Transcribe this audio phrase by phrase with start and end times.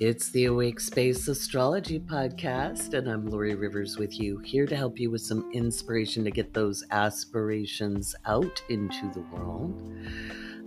[0.00, 4.98] It's the Awake Space Astrology Podcast, and I'm Laurie Rivers with you, here to help
[4.98, 9.94] you with some inspiration to get those aspirations out into the world.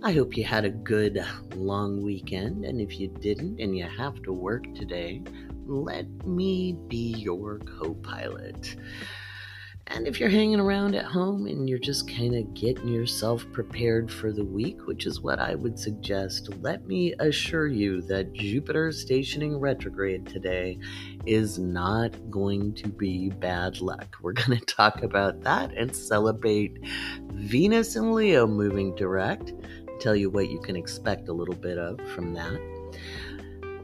[0.04, 1.18] I hope you had a good
[1.56, 5.20] long weekend, and if you didn't and you have to work today,
[5.66, 8.76] let me be your co pilot.
[9.88, 14.10] And if you're hanging around at home and you're just kind of getting yourself prepared
[14.10, 18.90] for the week, which is what I would suggest, let me assure you that Jupiter
[18.92, 20.78] stationing retrograde today
[21.26, 24.16] is not going to be bad luck.
[24.22, 26.78] We're going to talk about that and celebrate
[27.32, 29.52] Venus and Leo moving direct,
[30.00, 32.58] tell you what you can expect a little bit of from that.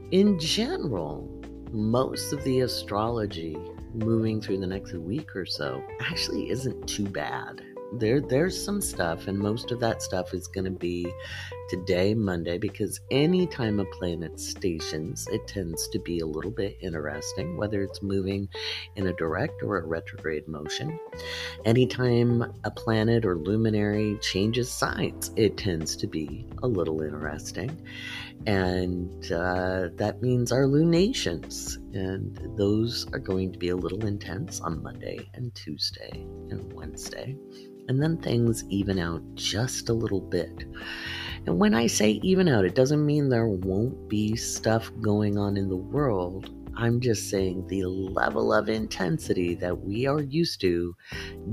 [0.09, 1.29] In general,
[1.71, 3.55] most of the astrology
[3.93, 7.61] moving through the next week or so actually isn't too bad.
[7.93, 11.05] There, there's some stuff, and most of that stuff is going to be
[11.69, 17.57] today, Monday, because anytime a planet stations, it tends to be a little bit interesting,
[17.57, 18.47] whether it's moving
[18.95, 20.97] in a direct or a retrograde motion.
[21.65, 27.77] Anytime a planet or luminary changes signs, it tends to be a little interesting
[28.47, 31.77] and uh, that means our lunations.
[31.93, 36.11] And those are going to be a little intense on monday and tuesday
[36.49, 37.35] and wednesday.
[37.87, 40.65] And then things even out just a little bit.
[41.45, 45.57] And when i say even out it doesn't mean there won't be stuff going on
[45.57, 46.49] in the world.
[46.77, 50.95] I'm just saying the level of intensity that we are used to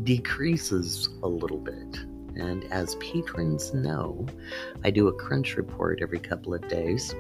[0.05, 1.99] decreases a little bit
[2.39, 4.27] and as patrons know,
[4.85, 7.15] I do a crunch report every couple of days.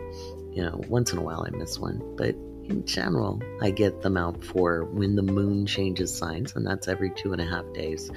[0.53, 2.35] You know, once in a while I miss one, but
[2.69, 7.11] in general, I get them out for when the moon changes signs, and that's every
[7.11, 8.11] two and a half days.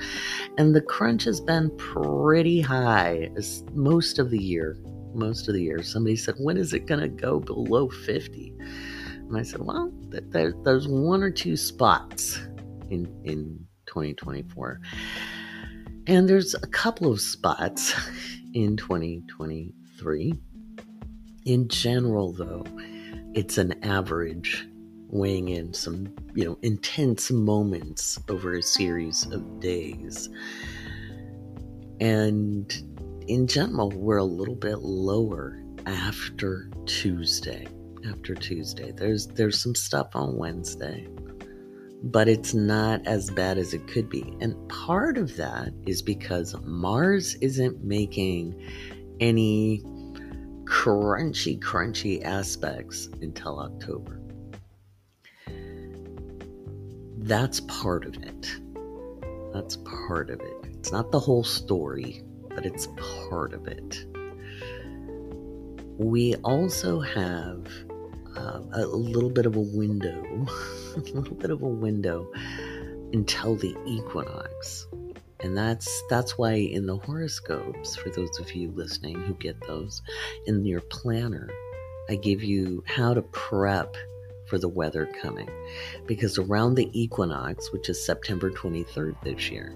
[0.57, 3.29] And the crunch has been pretty high
[3.73, 4.77] most of the year.
[5.13, 5.81] Most of the year.
[5.83, 8.53] Somebody said, When is it going to go below 50?
[9.17, 12.38] And I said, Well, there, there's one or two spots
[12.90, 14.79] in, in 2024.
[16.11, 17.94] And there's a couple of spots
[18.53, 20.33] in 2023.
[21.45, 22.66] In general, though,
[23.33, 24.67] it's an average
[25.07, 30.27] weighing in some, you know, intense moments over a series of days.
[32.01, 32.69] And
[33.29, 37.69] in general, we're a little bit lower after Tuesday.
[38.05, 41.07] After Tuesday, there's there's some stuff on Wednesday
[42.03, 44.35] but it's not as bad as it could be.
[44.41, 48.59] And part of that is because Mars isn't making
[49.19, 49.84] any
[50.63, 54.19] crunchy, crunchy aspects until October.
[57.17, 58.51] That's part of it.
[59.53, 60.57] That's part of it.
[60.73, 62.88] It's not the whole story, but it's
[63.29, 64.06] part of it.
[65.97, 67.67] We also have
[68.36, 70.47] uh, a little bit of a window
[70.96, 72.31] a little bit of a window
[73.14, 74.88] until the equinox.
[75.42, 80.02] And that's that's why in the horoscopes, for those of you listening who get those,
[80.46, 81.50] in your planner,
[82.09, 83.96] I give you how to prep
[84.46, 85.50] for the weather coming.
[86.06, 89.74] Because around the equinox, which is September 23rd this year,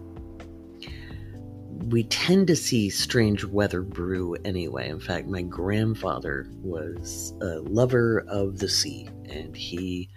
[1.90, 4.90] we tend to see strange weather brew anyway.
[4.90, 10.10] In fact, my grandfather was a lover of the sea, and he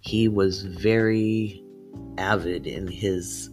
[0.00, 1.62] he was very
[2.16, 3.50] avid in his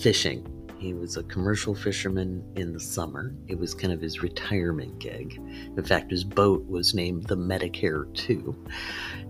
[0.00, 0.46] fishing.
[0.78, 3.34] He was a commercial fisherman in the summer.
[3.46, 5.40] It was kind of his retirement gig.
[5.76, 8.66] In fact, his boat was named the Medicare 2.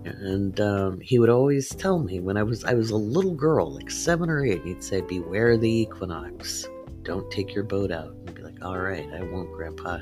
[0.03, 3.73] And um, he would always tell me when I was I was a little girl,
[3.73, 6.67] like seven or eight, he'd say, "Beware the equinox.
[7.05, 9.99] Don't take your boat out." I'd be like, "All right, I won't, Grandpa."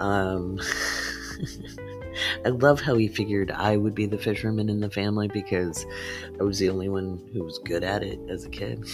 [0.00, 0.60] Um,
[2.44, 5.86] I love how he figured I would be the fisherman in the family because
[6.38, 8.84] I was the only one who was good at it as a kid.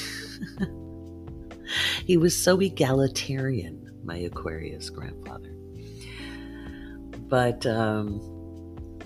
[2.04, 5.52] he was so egalitarian, my Aquarius grandfather.
[7.28, 8.20] But um,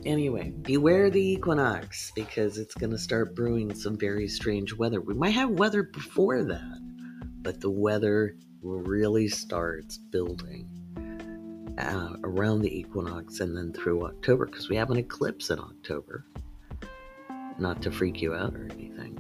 [0.05, 5.00] anyway, beware the equinox because it's going to start brewing some very strange weather.
[5.00, 6.89] We might have weather before that,
[7.42, 10.69] but the weather really starts building
[11.78, 16.26] uh, around the equinox and then through October because we have an eclipse in October.
[17.58, 19.19] Not to freak you out or anything.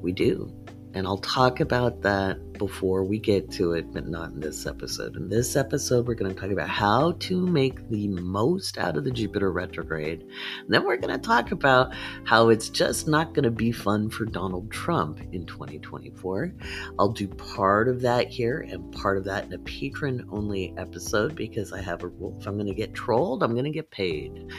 [0.00, 0.52] We do.
[0.92, 5.16] And I'll talk about that before we get to it, but not in this episode.
[5.16, 9.04] In this episode, we're going to talk about how to make the most out of
[9.04, 10.20] the Jupiter retrograde.
[10.20, 11.94] And then we're going to talk about
[12.24, 16.52] how it's just not going to be fun for Donald Trump in 2024.
[16.98, 21.34] I'll do part of that here and part of that in a patron only episode
[21.34, 22.36] because I have a rule.
[22.40, 24.50] If I'm going to get trolled, I'm going to get paid.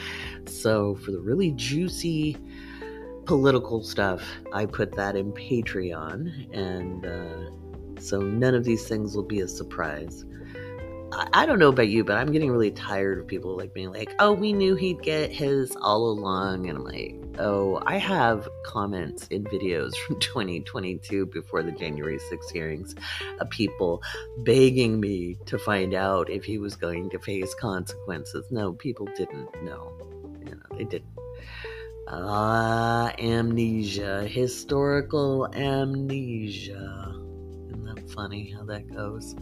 [0.46, 2.36] So for the really juicy
[3.24, 4.22] political stuff,
[4.52, 6.54] I put that in Patreon.
[6.54, 10.24] And uh, so none of these things will be a surprise.
[11.32, 14.14] I, don't know about you, but I'm getting really tired of people like being like,
[14.18, 19.26] "Oh, we knew he'd get his all along," and I'm like, "Oh, I have comments
[19.28, 22.94] in videos from 2022 before the January 6 hearings
[23.40, 24.02] of people
[24.38, 28.46] begging me to find out if he was going to face consequences.
[28.50, 29.92] No, people didn't know.
[30.46, 31.21] You know, they didn't.
[32.14, 37.14] Ah, amnesia, historical amnesia.
[37.68, 39.34] Isn't that funny how that goes?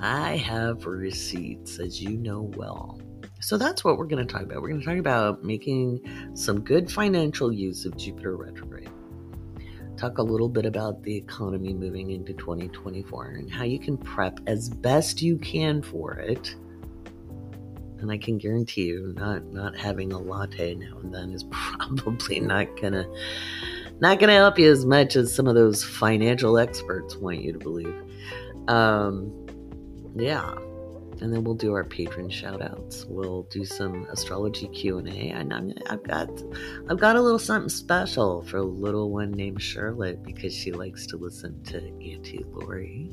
[0.00, 2.98] I have receipts, as you know well.
[3.42, 4.62] So that's what we're going to talk about.
[4.62, 6.00] We're going to talk about making
[6.34, 8.88] some good financial use of Jupiter retrograde.
[9.98, 14.40] Talk a little bit about the economy moving into 2024 and how you can prep
[14.46, 16.56] as best you can for it.
[17.98, 22.40] And I can guarantee you, not not having a latte now and then is probably
[22.40, 23.06] not gonna
[24.00, 27.58] not gonna help you as much as some of those financial experts want you to
[27.58, 27.94] believe.
[28.68, 29.32] Um,
[30.14, 30.54] yeah.
[31.20, 35.72] And then we'll do our patron shout outs we'll do some astrology q&a and I'm,
[35.88, 36.28] i've got
[36.90, 41.06] i've got a little something special for a little one named charlotte because she likes
[41.06, 43.10] to listen to auntie laurie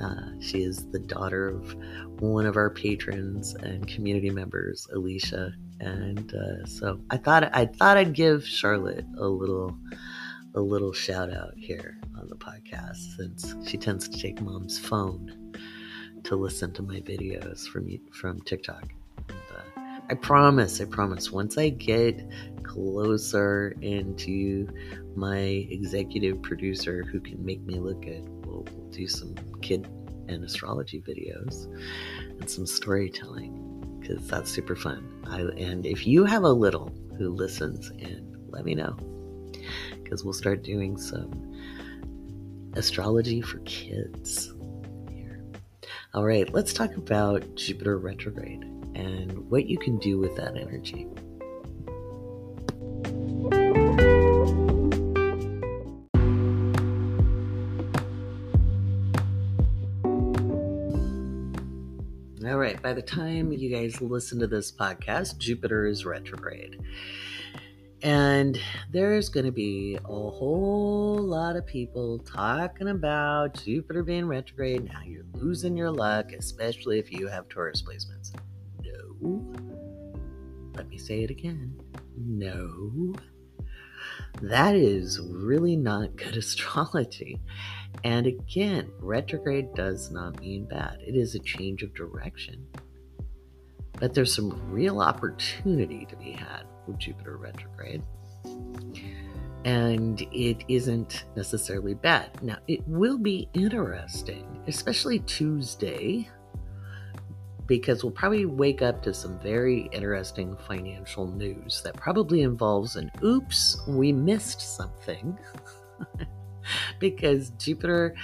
[0.00, 1.74] uh, she is the daughter of
[2.20, 7.96] one of our patrons and community members alicia and uh, so i thought i thought
[7.96, 9.76] i'd give charlotte a little
[10.54, 15.52] a little shout out here on the podcast since she tends to take mom's phone
[16.24, 18.92] to listen to my videos from from TikTok.
[19.28, 19.80] And, uh,
[20.10, 22.20] I promise, I promise, once I get
[22.62, 24.68] closer into
[25.14, 25.38] my
[25.70, 29.88] executive producer who can make me look good, we'll, do some kid
[30.28, 31.64] and astrology videos
[32.38, 35.08] and some storytelling because that's super fun.
[35.26, 38.96] I, and if you have a little who listens and let me know
[40.02, 41.32] because we'll start doing some
[42.74, 44.52] astrology for kids
[45.10, 45.42] Here.
[46.12, 48.62] all right, let's talk about Jupiter retrograde
[48.94, 51.06] and what you can do with that energy.
[62.82, 66.80] By the time you guys listen to this podcast, Jupiter is retrograde.
[68.02, 68.58] And
[68.90, 74.84] there's going to be a whole lot of people talking about Jupiter being retrograde.
[74.84, 78.32] Now you're losing your luck, especially if you have Taurus placements.
[78.84, 79.54] No.
[80.74, 81.80] Let me say it again.
[82.16, 83.14] No.
[84.40, 87.40] That is really not good astrology.
[88.04, 92.66] And again, retrograde does not mean bad, it is a change of direction.
[93.98, 98.02] But there's some real opportunity to be had with Jupiter retrograde.
[99.64, 102.42] And it isn't necessarily bad.
[102.42, 106.28] Now, it will be interesting, especially Tuesday,
[107.66, 113.10] because we'll probably wake up to some very interesting financial news that probably involves an
[113.22, 115.38] oops, we missed something.
[116.98, 118.14] because Jupiter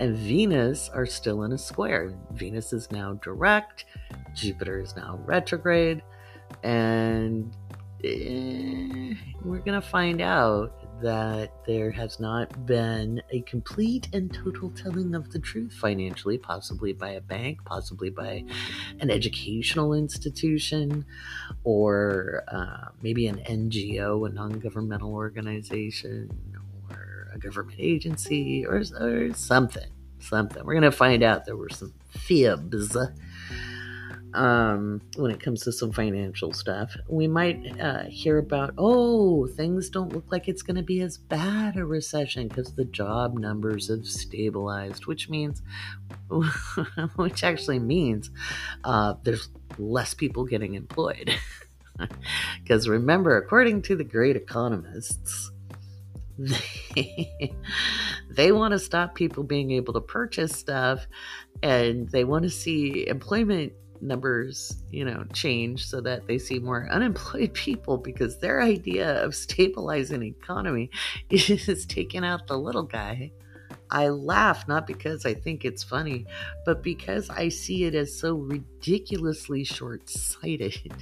[0.00, 2.14] and Venus are still in a square.
[2.32, 3.84] Venus is now direct,
[4.34, 6.02] Jupiter is now retrograde,
[6.62, 7.54] and
[8.04, 14.70] eh, we're going to find out that there has not been a complete and total
[14.70, 18.44] telling of the truth financially, possibly by a bank, possibly by
[19.00, 21.04] an educational institution,
[21.64, 26.62] or uh, maybe an NGO, a non governmental organization, or
[27.38, 29.90] government agency, or, or something.
[30.20, 30.64] Something.
[30.64, 32.96] We're going to find out there were some fibs
[34.34, 36.94] um, when it comes to some financial stuff.
[37.08, 41.18] We might uh, hear about, oh, things don't look like it's going to be as
[41.18, 45.62] bad a recession because the job numbers have stabilized, which means,
[47.16, 48.30] which actually means
[48.84, 51.34] uh, there's less people getting employed.
[52.62, 55.50] Because remember, according to the great economists,
[58.30, 61.06] they, want to stop people being able to purchase stuff
[61.62, 66.88] and they want to see employment numbers, you know, change so that they see more
[66.90, 70.90] unemployed people because their idea of stabilizing economy
[71.30, 73.32] is taking out the little guy.
[73.90, 76.26] I laugh not because I think it's funny,
[76.66, 80.92] but because I see it as so ridiculously short-sighted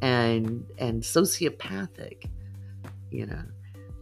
[0.00, 2.26] and and sociopathic,
[3.10, 3.42] you know.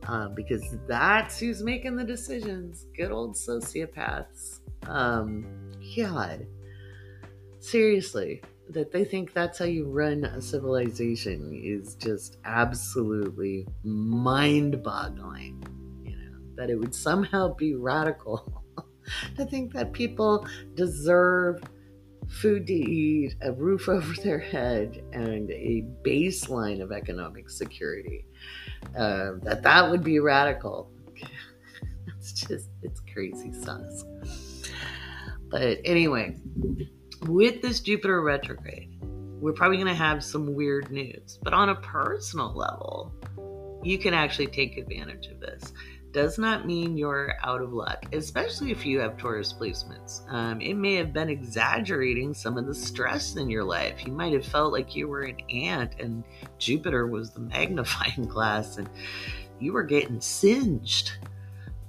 [0.09, 2.87] Uh, because that's who's making the decisions.
[2.97, 4.61] Good old sociopaths.
[4.89, 5.45] Um,
[5.97, 6.47] God
[7.61, 15.63] seriously, that they think that's how you run a civilization is just absolutely mind boggling.
[16.05, 18.65] You know, that it would somehow be radical
[19.37, 21.63] to think that people deserve
[22.29, 28.25] food to eat, a roof over their head, and a baseline of economic security.
[28.97, 30.91] Uh, that that would be radical.
[32.19, 34.05] it's just it's crazy sauce.
[35.51, 36.37] But anyway,
[37.27, 41.39] with this Jupiter retrograde, we're probably going to have some weird news.
[41.43, 43.13] But on a personal level,
[43.83, 45.73] you can actually take advantage of this.
[46.13, 50.29] Does not mean you're out of luck, especially if you have Taurus placements.
[50.33, 54.05] Um, it may have been exaggerating some of the stress in your life.
[54.05, 56.25] You might have felt like you were an ant and
[56.59, 58.89] Jupiter was the magnifying glass and
[59.61, 61.13] you were getting singed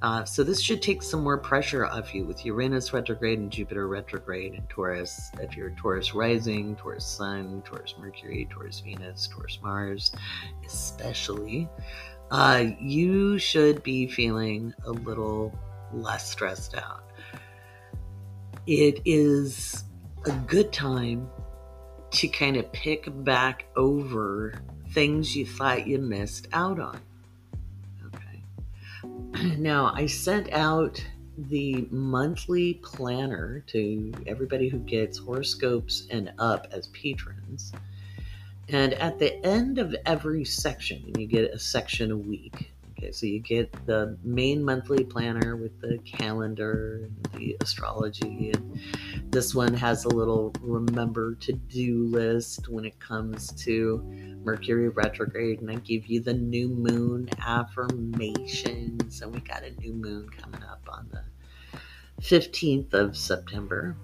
[0.02, 3.88] uh, so this should take some more pressure off you with Uranus retrograde and Jupiter
[3.88, 5.30] retrograde and Taurus.
[5.40, 10.12] If you're Taurus rising, Taurus Sun, Taurus Mercury, Taurus Venus, Taurus Mars,
[10.66, 11.70] especially,
[12.32, 15.54] uh, you should be feeling a little
[15.94, 17.04] less stressed out.
[18.66, 19.84] It is
[20.26, 21.30] a good time
[22.12, 24.54] to kind of pick back over
[24.92, 27.00] things you thought you missed out on.
[28.08, 29.56] Okay.
[29.58, 31.04] Now, I sent out
[31.38, 37.74] the monthly planner to everybody who gets horoscopes and up as patrons.
[38.70, 42.72] And at the end of every section, you get a section a week.
[42.98, 48.80] Okay, so you get the main monthly planner with the calendar and the astrology, and
[49.32, 54.04] this one has a little remember to do list when it comes to
[54.44, 59.24] Mercury retrograde, and I give you the new moon affirmations.
[59.24, 61.24] And we got a new moon coming up on the
[62.22, 63.98] 15th of September,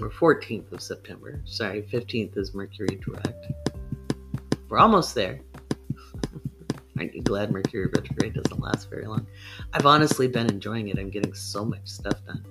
[0.00, 1.40] or 14th of September.
[1.44, 3.46] Sorry, 15th is Mercury direct.
[4.72, 5.38] We're almost there.
[6.98, 9.26] Aren't you glad Mercury retrograde doesn't last very long?
[9.74, 10.98] I've honestly been enjoying it.
[10.98, 12.42] I'm getting so much stuff done.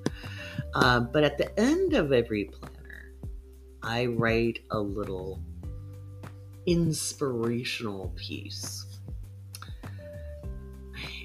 [0.75, 3.15] Uh, but at the end of every planner,
[3.81, 5.41] I write a little
[6.67, 8.99] inspirational piece.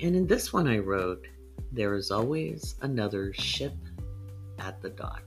[0.03, 1.26] And in this one, I wrote,
[1.73, 3.76] There is always another ship
[4.59, 5.25] at the dock.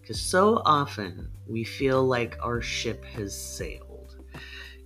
[0.00, 3.91] Because so often we feel like our ship has sailed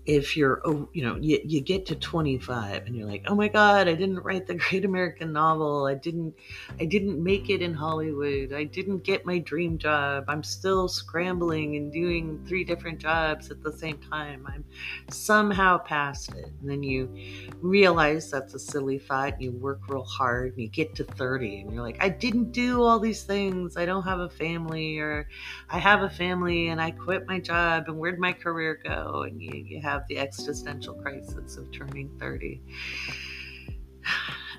[0.07, 3.89] if you're you know you, you get to 25 and you're like oh my god
[3.89, 5.87] i didn't write the great american novel.
[5.87, 6.35] I didn't
[6.81, 8.53] i didn't make it in hollywood.
[8.53, 10.25] I didn't get my dream job.
[10.29, 14.47] I'm still scrambling and doing three different jobs at the same time.
[14.47, 14.65] I'm
[15.11, 16.53] somehow past it.
[16.61, 17.13] And then you
[17.61, 21.63] realize that's a silly thought and you work real hard and you get to 30
[21.63, 23.77] and you're like i didn't do all these things.
[23.77, 25.29] I don't have a family or
[25.69, 29.23] i have a family and i quit my job and where'd my career go?
[29.23, 32.61] And you, you have have the existential crisis of turning 30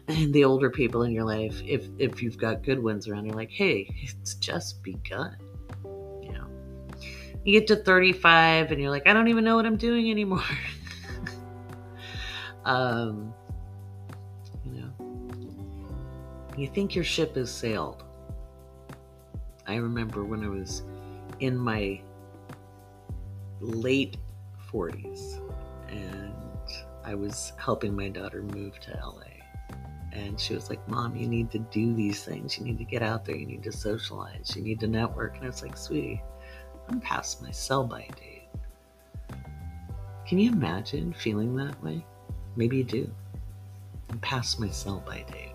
[0.07, 3.35] and the older people in your life if if you've got good ones around you're
[3.35, 5.37] like hey it's just begun.
[6.21, 6.47] You know?
[7.43, 10.43] You get to 35 and you're like i don't even know what i'm doing anymore.
[12.65, 13.33] Um
[14.65, 14.91] you know?
[16.57, 18.03] You think your ship has sailed.
[19.65, 20.83] I remember when i was
[21.39, 22.01] in my
[23.61, 24.17] late
[24.71, 25.41] 40s
[25.89, 26.33] and
[27.03, 29.23] I was helping my daughter move to LA.
[30.11, 32.57] And she was like, Mom, you need to do these things.
[32.57, 33.35] You need to get out there.
[33.35, 34.53] You need to socialize.
[34.55, 35.35] You need to network.
[35.35, 36.21] And I was like, Sweetie,
[36.89, 38.49] I'm past my sell by date.
[40.27, 42.05] Can you imagine feeling that way?
[42.55, 43.09] Maybe you do.
[44.09, 45.53] I'm past my sell by date.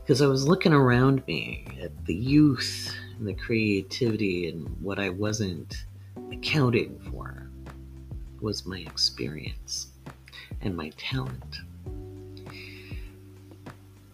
[0.00, 5.10] Because I was looking around me at the youth and the creativity and what I
[5.10, 5.84] wasn't
[6.32, 7.48] accounting for
[8.40, 9.88] was my experience
[10.60, 11.58] and my talent.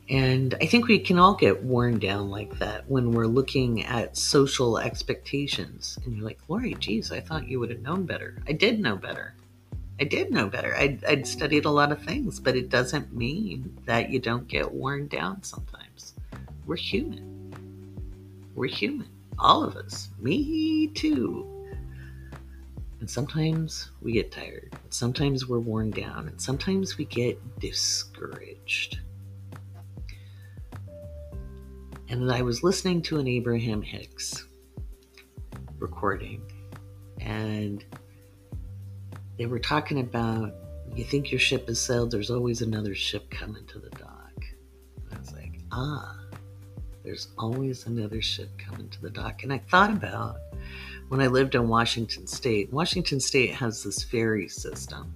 [0.09, 4.17] And I think we can all get worn down like that when we're looking at
[4.17, 5.99] social expectations.
[6.05, 8.43] And you're like, Laurie, geez, I thought you would have known better.
[8.49, 9.35] I did know better.
[10.01, 10.75] I did know better.
[10.75, 14.73] I'd, I'd studied a lot of things, but it doesn't mean that you don't get
[14.73, 16.15] worn down sometimes.
[16.67, 17.53] We're human.
[18.55, 19.09] We're human.
[19.39, 20.09] All of us.
[20.19, 21.50] Me too.
[23.01, 24.77] And sometimes we get tired.
[24.91, 26.29] Sometimes we're worn down.
[26.29, 29.01] And sometimes we get discouraged.
[32.11, 34.47] And I was listening to an Abraham Hicks
[35.79, 36.43] recording,
[37.21, 37.85] and
[39.39, 40.53] they were talking about
[40.95, 44.45] you think your ship has sailed, there's always another ship coming to the dock.
[44.97, 46.19] And I was like, ah,
[47.05, 49.45] there's always another ship coming to the dock.
[49.45, 50.37] And I thought about
[51.11, 52.73] when I lived in Washington State.
[52.73, 55.13] Washington State has this ferry system.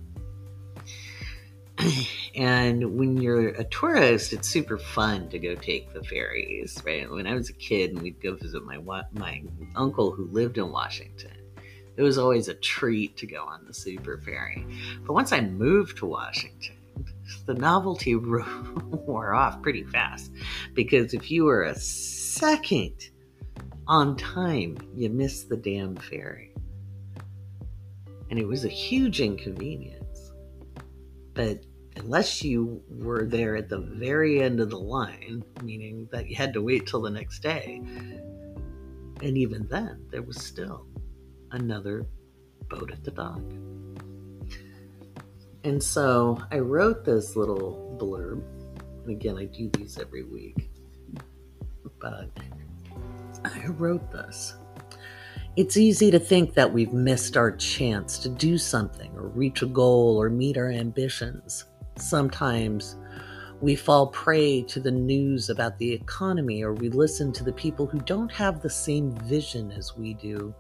[2.35, 7.09] and when you're a tourist, it's super fun to go take the ferries, right?
[7.09, 8.79] When I was a kid and we'd go visit my
[9.13, 9.43] my
[9.77, 11.37] uncle who lived in Washington,
[11.97, 14.67] it was always a treat to go on the super ferry.
[15.07, 16.75] But once I moved to Washington,
[17.47, 20.33] the novelty wore off pretty fast
[20.73, 23.11] because if you were a second
[23.87, 26.55] on time, you missed the damn ferry.
[28.31, 30.33] And it was a huge inconvenience.
[31.35, 31.65] But
[31.97, 36.53] unless you were there at the very end of the line, meaning that you had
[36.55, 37.83] to wait till the next day,
[39.23, 40.87] and even then, there was still
[41.51, 42.07] another
[42.69, 43.41] boat at the dock.
[45.65, 48.43] And so I wrote this little blurb.
[49.03, 50.71] And again, I do these every week.
[52.01, 52.31] But
[53.45, 54.55] I wrote this.
[55.57, 59.67] It's easy to think that we've missed our chance to do something or reach a
[59.67, 61.67] goal or meet our ambitions.
[61.97, 62.97] Sometimes
[63.61, 67.87] we fall prey to the news about the economy or we listen to the people
[67.87, 70.53] who don't have the same vision as we do.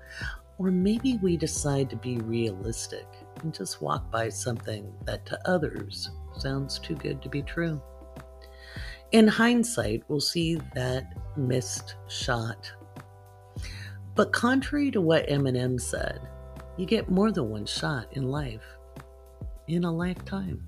[0.58, 3.06] Or maybe we decide to be realistic
[3.42, 7.82] and just walk by something that to others sounds too good to be true.
[9.14, 12.72] In hindsight, we'll see that missed shot.
[14.16, 16.20] But contrary to what Eminem said,
[16.76, 18.64] you get more than one shot in life,
[19.68, 20.64] in a lifetime.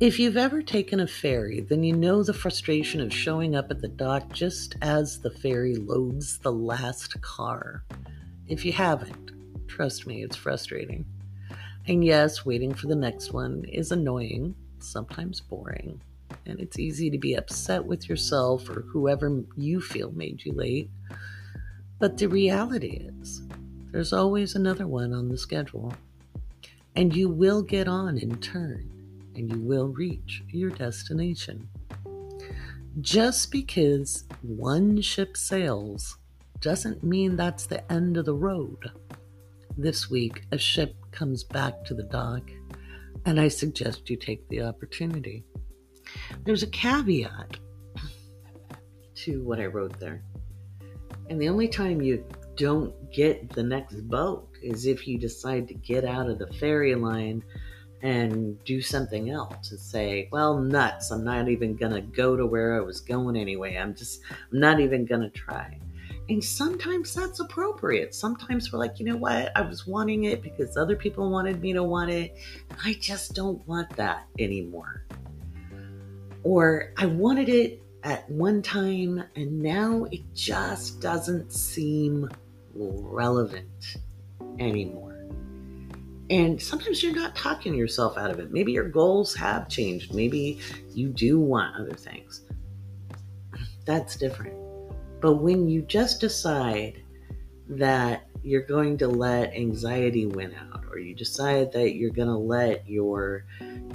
[0.00, 3.82] If you've ever taken a ferry, then you know the frustration of showing up at
[3.82, 7.84] the dock just as the ferry loads the last car.
[8.46, 9.32] If you haven't,
[9.68, 11.04] trust me, it's frustrating.
[11.86, 16.00] And yes, waiting for the next one is annoying, sometimes boring,
[16.46, 20.90] and it's easy to be upset with yourself or whoever you feel made you late.
[21.98, 23.42] But the reality is,
[23.90, 25.92] there's always another one on the schedule,
[26.94, 28.90] and you will get on in turn,
[29.34, 31.68] and you will reach your destination.
[33.00, 36.16] Just because one ship sails
[36.60, 38.90] doesn't mean that's the end of the road.
[39.76, 42.50] This week, a ship comes back to the dock,
[43.24, 45.44] and I suggest you take the opportunity.
[46.44, 47.56] There's a caveat
[49.14, 50.22] to what I wrote there.
[51.28, 52.24] And the only time you
[52.56, 56.94] don't get the next boat is if you decide to get out of the ferry
[56.94, 57.42] line
[58.02, 62.46] and do something else and say, well, nuts, I'm not even going to go to
[62.46, 63.76] where I was going anyway.
[63.76, 64.20] I'm just,
[64.52, 65.78] I'm not even going to try.
[66.28, 68.14] And sometimes that's appropriate.
[68.14, 69.50] Sometimes we're like, you know what?
[69.56, 72.36] I was wanting it because other people wanted me to want it.
[72.84, 75.04] I just don't want that anymore.
[76.42, 82.28] Or I wanted it at one time and now it just doesn't seem
[82.74, 83.96] relevant
[84.58, 85.26] anymore.
[86.30, 88.52] And sometimes you're not talking yourself out of it.
[88.52, 90.14] Maybe your goals have changed.
[90.14, 90.60] Maybe
[90.92, 92.42] you do want other things.
[93.86, 94.54] That's different.
[95.20, 97.02] But when you just decide
[97.68, 102.36] that you're going to let anxiety win out, or you decide that you're going to
[102.36, 103.44] let your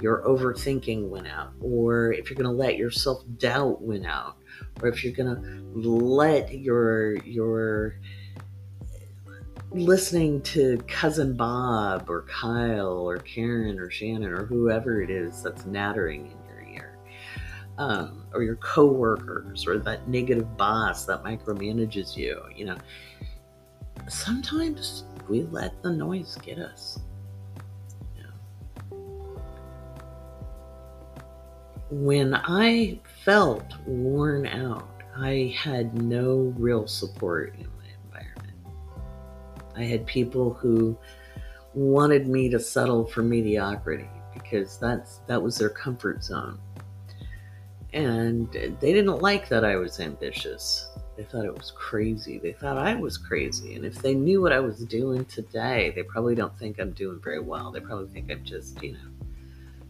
[0.00, 4.36] your overthinking win out, or if you're going to let your self doubt win out,
[4.80, 7.98] or if you're going to let your your
[9.72, 15.64] listening to cousin Bob or Kyle or Karen or Shannon or whoever it is that's
[15.64, 16.98] nattering in your ear,
[17.78, 22.40] um, or your coworkers or that negative boss that micromanages you.
[22.54, 22.78] You know,
[24.08, 26.98] sometimes we let the noise get us.
[31.90, 38.56] When I felt worn out, I had no real support in my environment.
[39.76, 40.98] I had people who
[41.72, 46.58] wanted me to settle for mediocrity because that's that was their comfort zone
[47.94, 50.88] and they didn't like that I was ambitious.
[51.16, 52.38] They thought it was crazy.
[52.38, 53.74] They thought I was crazy.
[53.74, 57.20] And if they knew what I was doing today, they probably don't think I'm doing
[57.20, 57.70] very well.
[57.70, 59.26] They probably think I'm just, you know,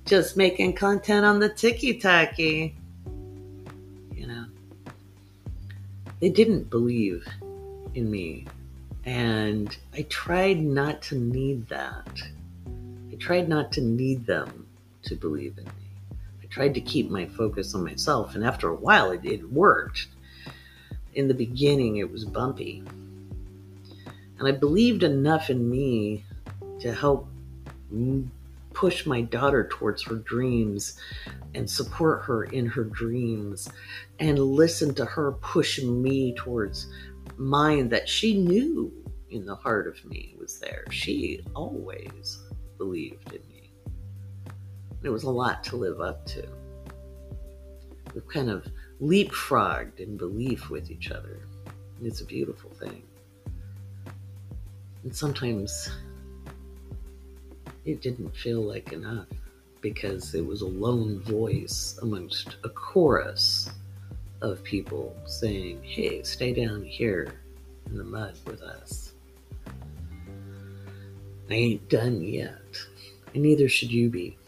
[0.04, 2.76] just making content on the ticky tacky.
[4.14, 4.44] You know,
[6.20, 7.26] they didn't believe
[7.94, 8.46] in me.
[9.06, 12.22] And I tried not to need that.
[13.10, 14.66] I tried not to need them
[15.04, 15.70] to believe in me
[16.42, 18.34] I tried to keep my focus on myself.
[18.34, 20.06] And after a while, it, it worked.
[21.14, 22.82] In the beginning, it was bumpy.
[24.38, 26.24] And I believed enough in me
[26.80, 27.28] to help
[28.72, 30.98] push my daughter towards her dreams
[31.54, 33.68] and support her in her dreams
[34.18, 36.88] and listen to her push me towards
[37.36, 38.92] mine that she knew
[39.30, 40.84] in the heart of me was there.
[40.90, 42.40] She always
[42.76, 43.72] believed in me.
[45.02, 46.46] It was a lot to live up to.
[48.14, 48.66] We've kind of
[49.04, 51.40] leapfrogged in belief with each other.
[52.02, 53.02] It's a beautiful thing.
[55.02, 55.90] And sometimes
[57.84, 59.26] it didn't feel like enough
[59.82, 63.68] because it was a lone voice amongst a chorus
[64.40, 67.34] of people saying, hey, stay down here
[67.86, 69.12] in the mud with us.
[71.50, 72.78] I ain't done yet,
[73.34, 74.38] and neither should you be.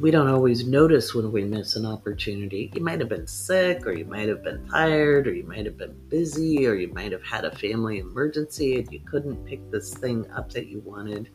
[0.00, 2.72] We don't always notice when we miss an opportunity.
[2.74, 5.76] You might have been sick, or you might have been tired, or you might have
[5.76, 9.92] been busy, or you might have had a family emergency and you couldn't pick this
[9.92, 11.28] thing up that you wanted.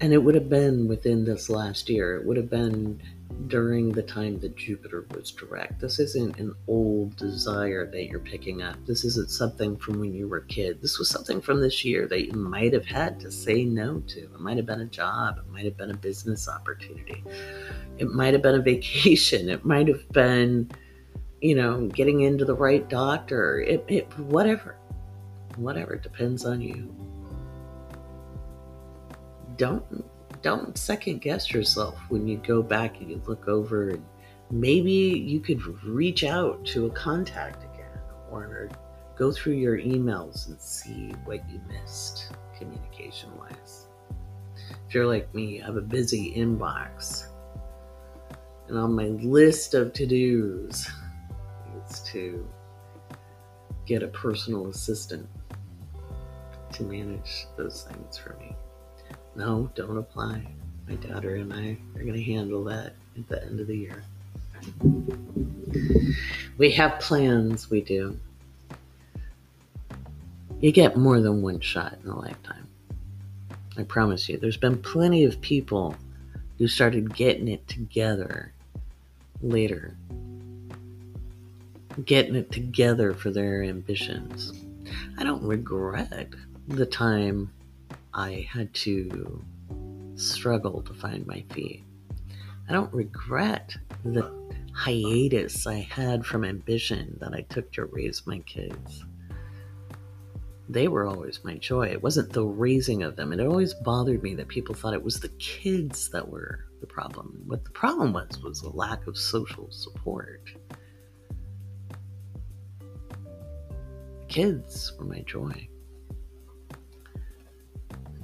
[0.00, 2.14] And it would have been within this last year.
[2.14, 3.02] It would have been
[3.46, 5.80] during the time that Jupiter was direct.
[5.80, 8.76] This isn't an old desire that you're picking up.
[8.86, 10.82] This isn't something from when you were a kid.
[10.82, 14.20] This was something from this year that you might have had to say no to.
[14.20, 17.22] It might have been a job, it might have been a business opportunity,
[17.98, 20.70] it might have been a vacation, it might have been,
[21.40, 24.76] you know, getting into the right doctor, it, it whatever.
[25.56, 26.94] Whatever, it depends on you.
[29.56, 29.84] Don't
[30.42, 34.04] don't second guess yourself when you go back and you look over and
[34.50, 38.68] maybe you could reach out to a contact again or
[39.16, 43.86] go through your emails and see what you missed communication wise.
[44.88, 47.26] If you're like me, I have a busy inbox.
[48.68, 50.88] And on my list of to dos
[51.88, 52.46] is to
[53.86, 55.26] get a personal assistant
[56.72, 58.47] to manage those things for me.
[59.38, 60.42] No, don't apply.
[60.88, 64.02] My daughter and I are going to handle that at the end of the year.
[66.56, 68.18] We have plans, we do.
[70.58, 72.66] You get more than one shot in a lifetime.
[73.76, 74.38] I promise you.
[74.38, 75.94] There's been plenty of people
[76.58, 78.52] who started getting it together
[79.40, 79.96] later,
[82.04, 84.52] getting it together for their ambitions.
[85.16, 86.26] I don't regret
[86.66, 87.52] the time
[88.14, 89.44] I had to
[90.14, 91.84] struggle to find my feet.
[92.68, 94.32] I don't regret the
[94.74, 99.04] hiatus I had from ambition that I took to raise my kids.
[100.68, 101.86] They were always my joy.
[101.88, 103.32] It wasn't the raising of them.
[103.32, 107.42] It always bothered me that people thought it was the kids that were the problem.
[107.46, 110.50] What the problem was was a lack of social support.
[114.28, 115.67] Kids were my joy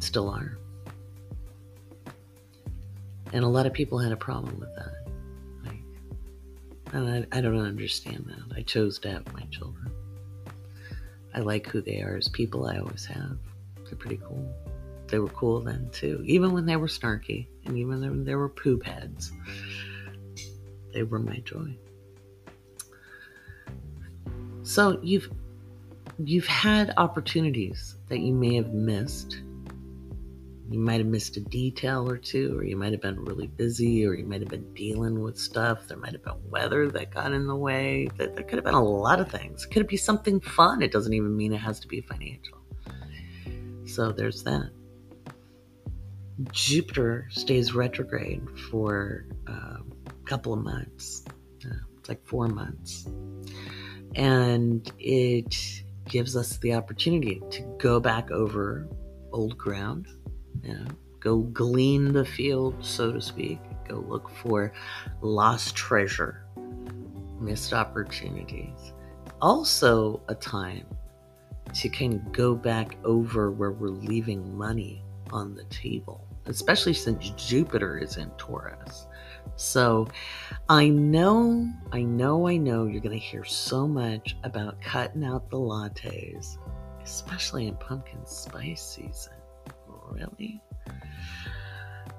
[0.02, 0.59] still are.
[3.33, 4.94] And a lot of people had a problem with that.
[5.64, 5.80] Like,
[6.92, 8.57] I, I don't understand that.
[8.57, 9.90] I chose to have my children.
[11.35, 12.66] I like who they are as people.
[12.66, 13.38] I always have.
[13.85, 14.48] They're pretty cool.
[15.09, 18.48] They were cool then too, even when they were snarky and even when they were
[18.48, 19.33] poop heads.
[20.92, 21.76] They were my joy.
[24.62, 25.30] So you've
[26.18, 29.42] you've had opportunities that you may have missed
[30.70, 34.07] you might have missed a detail or two, or you might have been really busy,
[34.07, 35.87] or you might have been dealing with stuff.
[35.87, 38.09] There might have been weather that got in the way.
[38.16, 39.64] There could have been a lot of things.
[39.64, 40.81] It could be something fun.
[40.81, 42.59] It doesn't even mean it has to be financial.
[43.85, 44.70] So there's that.
[46.50, 49.79] Jupiter stays retrograde for a
[50.24, 51.24] couple of months.
[51.61, 53.07] It's like four months.
[54.14, 55.57] And it
[56.09, 58.88] gives us the opportunity to go back over
[59.33, 60.09] old ground
[60.64, 60.87] you know,
[61.20, 63.59] go glean the field, so to speak.
[63.88, 64.72] Go look for
[65.20, 66.46] lost treasure,
[67.40, 68.92] missed opportunities.
[69.42, 70.87] Also, a time
[71.74, 77.31] to kind of go back over where we're leaving money on the table, especially since
[77.31, 79.07] Jupiter is in Taurus.
[79.57, 80.09] So
[80.68, 85.50] I know, I know, I know you're going to hear so much about cutting out
[85.50, 86.59] the lattes,
[87.03, 89.35] especially in pumpkin spice season
[90.11, 90.61] really?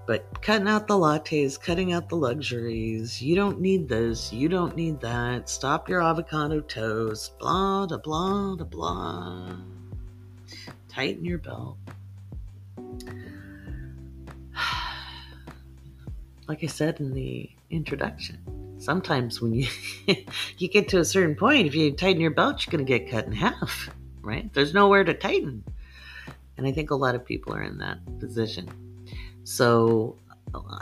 [0.08, 3.22] But cutting out the lattes, cutting out the luxuries.
[3.22, 4.32] You don't need this.
[4.32, 5.50] You don't need that.
[5.50, 7.40] Stop your avocado toast.
[7.40, 9.58] Blah, da, blah, da, blah.
[10.88, 11.78] Tighten your belt.
[16.48, 18.38] Like I said in the introduction,
[18.78, 19.68] sometimes when you
[20.60, 23.10] you get to a certain point, if you tighten your belt, you're going to get
[23.10, 23.90] cut in half,
[24.22, 24.54] right?
[24.54, 25.64] There's nowhere to tighten.
[26.58, 28.70] And I think a lot of people are in that position.
[29.44, 30.18] So,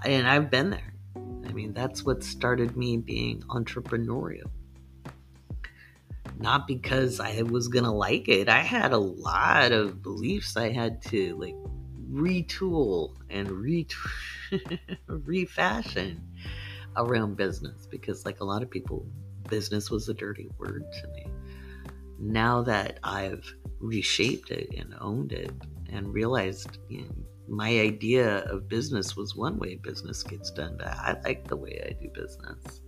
[0.06, 0.94] and I've been there.
[1.46, 4.50] I mean, that's what started me being entrepreneurial.
[6.40, 8.50] not because I was going to like it.
[8.50, 11.56] I had a lot of beliefs I had to like
[12.12, 13.88] retool and re-
[15.08, 16.22] refashion
[16.98, 19.06] around business because, like a lot of people,
[19.50, 21.26] business was a dirty word to me.
[22.24, 23.46] Now that I've
[23.80, 25.52] reshaped it and owned it
[25.92, 27.16] and realized you know,
[27.50, 31.84] my idea of business was one way business gets done, but I like the way
[31.86, 32.82] I do business.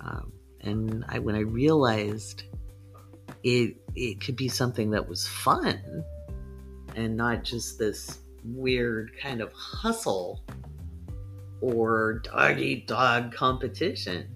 [0.00, 2.44] Um, and I, when I realized
[3.42, 6.04] it, it could be something that was fun
[6.94, 10.44] and not just this weird kind of hustle
[11.60, 14.28] or dog eat dog competition,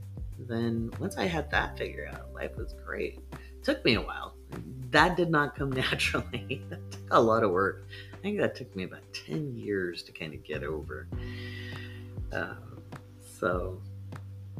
[0.48, 3.20] then once I had that figured out, life was great.
[3.62, 4.34] Took me a while.
[4.90, 6.62] That did not come naturally.
[6.68, 7.86] that took a lot of work.
[8.12, 11.08] I think that took me about 10 years to kind of get over.
[12.32, 12.54] Uh,
[13.38, 13.80] so,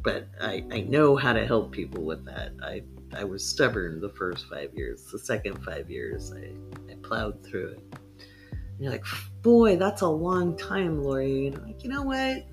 [0.02, 2.52] but I, I know how to help people with that.
[2.62, 2.82] I,
[3.12, 5.04] I was stubborn the first five years.
[5.04, 6.52] The second five years, I,
[6.90, 7.82] I plowed through it.
[8.50, 9.04] And you're like,
[9.42, 11.48] boy, that's a long time, Laurie.
[11.48, 12.46] And I'm like, you know what?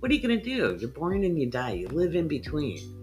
[0.00, 0.76] What are you going to do?
[0.80, 1.72] You're born and you die.
[1.72, 2.93] You live in between.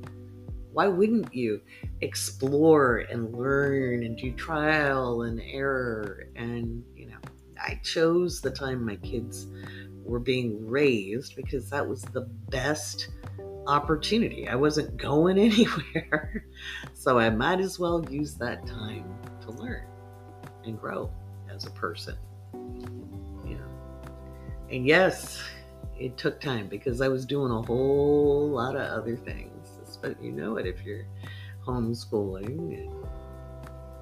[0.74, 1.62] Why wouldn't you
[2.02, 6.28] explore and learn and do trial and error?
[6.36, 7.18] And, you know,
[7.60, 9.48] I chose the time my kids
[10.04, 13.10] were being raised because that was the best
[13.68, 14.48] opportunity.
[14.48, 16.46] I wasn't going anywhere.
[16.94, 19.88] so I might as well use that time to learn
[20.66, 21.12] and grow
[21.54, 22.16] as a person.
[22.54, 24.08] You know.
[24.70, 25.42] And yes,
[26.00, 29.51] it took time because I was doing a whole lot of other things.
[30.02, 31.06] But you know it if you're
[31.66, 32.92] homeschooling and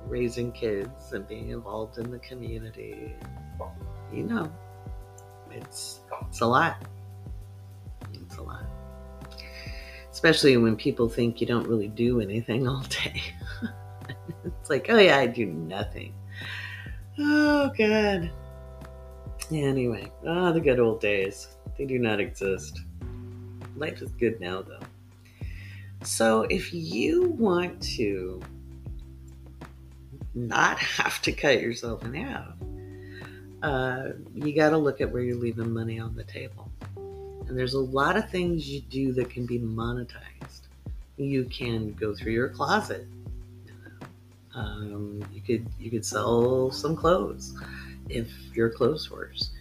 [0.08, 3.16] raising kids and being involved in the community.
[4.14, 4.52] You know,
[5.52, 6.84] it's it's a lot.
[8.14, 8.66] It's a lot
[10.20, 13.22] especially when people think you don't really do anything all day.
[14.46, 16.14] it's like, oh yeah, I do nothing.
[17.18, 18.30] Oh god.
[19.50, 21.56] Anyway, ah, oh, the good old days.
[21.78, 22.82] They do not exist.
[23.78, 24.79] Life is good now, though.
[26.04, 28.42] So, if you want to
[30.34, 32.54] not have to cut yourself in half,
[33.62, 36.72] uh, you got to look at where you're leaving money on the table.
[37.48, 40.62] And there's a lot of things you do that can be monetized.
[41.18, 43.08] You can go through your closet.
[44.56, 47.54] Um, you could you could sell some clothes
[48.10, 49.52] if you're clothes stores.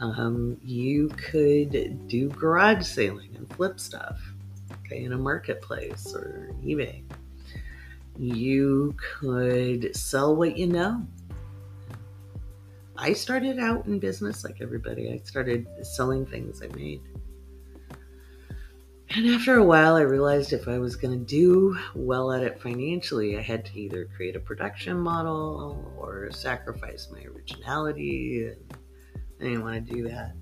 [0.00, 4.20] Um, you could do garage sailing and flip stuff,
[4.96, 7.02] in a marketplace or eBay.
[8.16, 11.06] You could sell what you know.
[12.96, 15.12] I started out in business like everybody.
[15.12, 17.00] I started selling things I made.
[19.10, 22.60] And after a while, I realized if I was going to do well at it
[22.60, 28.48] financially, I had to either create a production model or sacrifice my originality.
[28.48, 28.74] And
[29.40, 30.32] I didn't want to do that.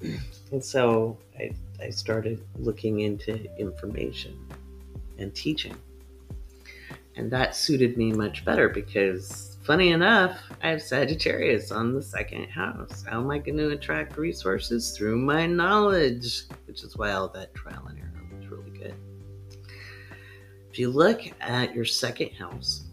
[0.50, 4.38] And so I, I started looking into information
[5.18, 5.76] and teaching.
[7.16, 12.48] And that suited me much better because funny enough, I have Sagittarius on the second
[12.48, 13.04] house.
[13.06, 14.96] How am I going to attract resources?
[14.96, 18.94] Through my knowledge, which is why all that trial and error was really good.
[20.70, 22.84] If you look at your second house,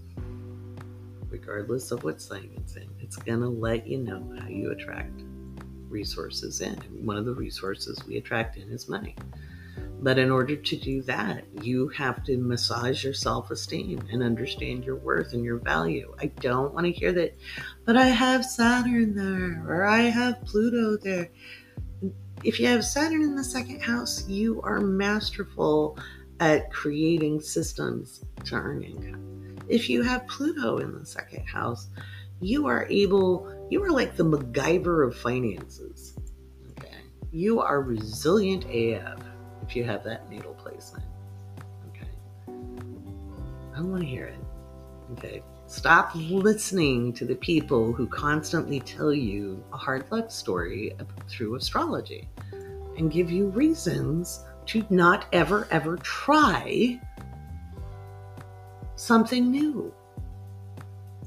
[1.30, 5.22] regardless of what sign it's in, it's going to let you know how you attract
[5.90, 6.76] resources in.
[7.06, 9.16] One of the resources we attract in is money.
[10.02, 14.84] But in order to do that, you have to massage your self esteem and understand
[14.84, 16.14] your worth and your value.
[16.20, 17.36] I don't want to hear that,
[17.86, 21.30] but I have Saturn there or I have Pluto there.
[22.44, 25.98] If you have Saturn in the second house, you are masterful
[26.40, 29.56] at creating systems to earn income.
[29.68, 31.88] If you have Pluto in the second house,
[32.42, 36.16] you are able, you are like the MacGyver of finances.
[36.72, 36.96] Okay.
[37.32, 39.20] You are resilient AF
[39.68, 41.06] if you have that natal placement.
[41.90, 42.08] Okay.
[43.76, 44.40] I want to hear it.
[45.14, 45.44] Okay.
[45.68, 50.96] Stop listening to the people who constantly tell you a hard luck story
[51.28, 52.30] through astrology
[52.98, 57.00] and give you reasons to not ever, ever try
[58.96, 59.94] something new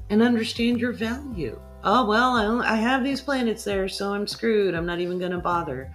[0.09, 1.59] and understand your value.
[1.83, 4.75] Oh, well, I, I have these planets there, so I'm screwed.
[4.75, 5.91] I'm not even going to bother.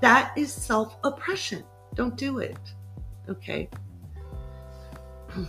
[0.00, 1.62] That is self oppression.
[1.94, 2.58] Don't do it.
[3.28, 3.68] Okay.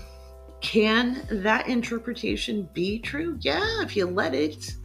[0.62, 3.38] Can that interpretation be true?
[3.40, 4.76] Yeah, if you let it.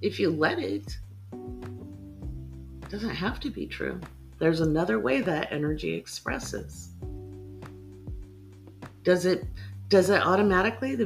[0.00, 0.96] If you let it.
[1.32, 4.00] It doesn't have to be true.
[4.38, 6.90] There's another way that energy expresses.
[9.02, 9.44] Does it
[9.90, 10.96] does it automatically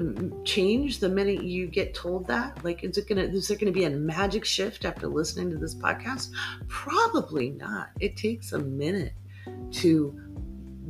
[0.44, 2.62] change the minute you get told that?
[2.62, 5.75] Like, is it gonna is there gonna be a magic shift after listening to this
[5.75, 6.31] podcast?
[6.68, 7.88] Probably not.
[7.99, 9.14] It takes a minute
[9.73, 10.20] to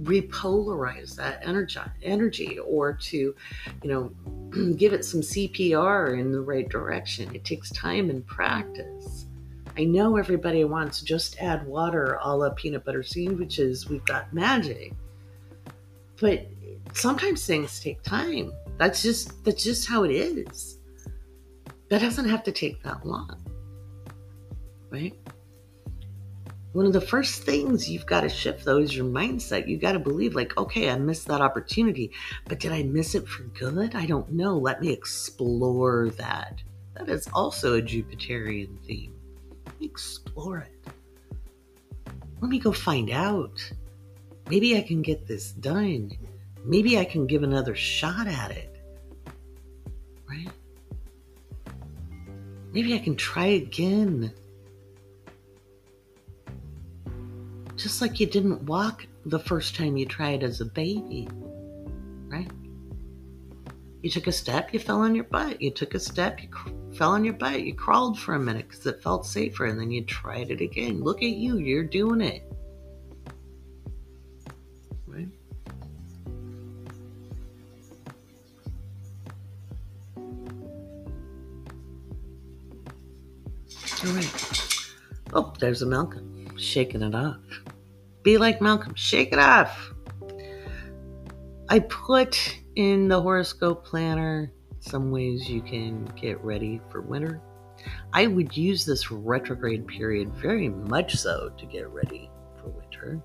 [0.03, 3.35] repolarize that energy energy or to
[3.83, 9.27] you know give it some cpr in the right direction it takes time and practice
[9.79, 14.93] i know everybody wants just add water a la peanut butter sandwiches we've got magic
[16.21, 16.49] but
[16.95, 20.79] sometimes things take time that's just that's just how it is
[21.89, 23.45] that doesn't have to take that long
[24.91, 25.15] right
[26.75, 29.69] one of the first things you've got to shift though is your mindset.
[29.69, 32.11] You got to believe, like, okay, I missed that opportunity,
[32.47, 33.95] but did I miss it for good?
[33.95, 34.59] I don't know.
[34.59, 36.61] Let me explore that.
[36.95, 39.15] That is also a Jupiterian theme.
[39.81, 42.13] Explore it.
[42.41, 43.73] Let me go find out.
[44.51, 46.11] Maybe I can get this done.
[46.65, 48.75] Maybe I can give another shot at it.
[50.29, 50.49] Right?
[52.73, 54.33] Maybe I can try again.
[57.77, 61.29] Just like you didn't walk the first time you tried as a baby,
[62.29, 62.51] right?
[64.03, 65.61] You took a step, you fell on your butt.
[65.61, 67.63] You took a step, you cr- fell on your butt.
[67.63, 71.03] You crawled for a minute because it felt safer, and then you tried it again.
[71.03, 72.43] Look at you, you're doing it.
[84.03, 84.85] All right.
[85.33, 87.41] Oh, there's a Malcolm shaking it off.
[88.23, 89.93] Be like Malcolm, shake it off.
[91.69, 97.41] I put in the horoscope planner some ways you can get ready for winter.
[98.13, 102.31] I would use this retrograde period very much so to get ready
[102.61, 103.23] for winter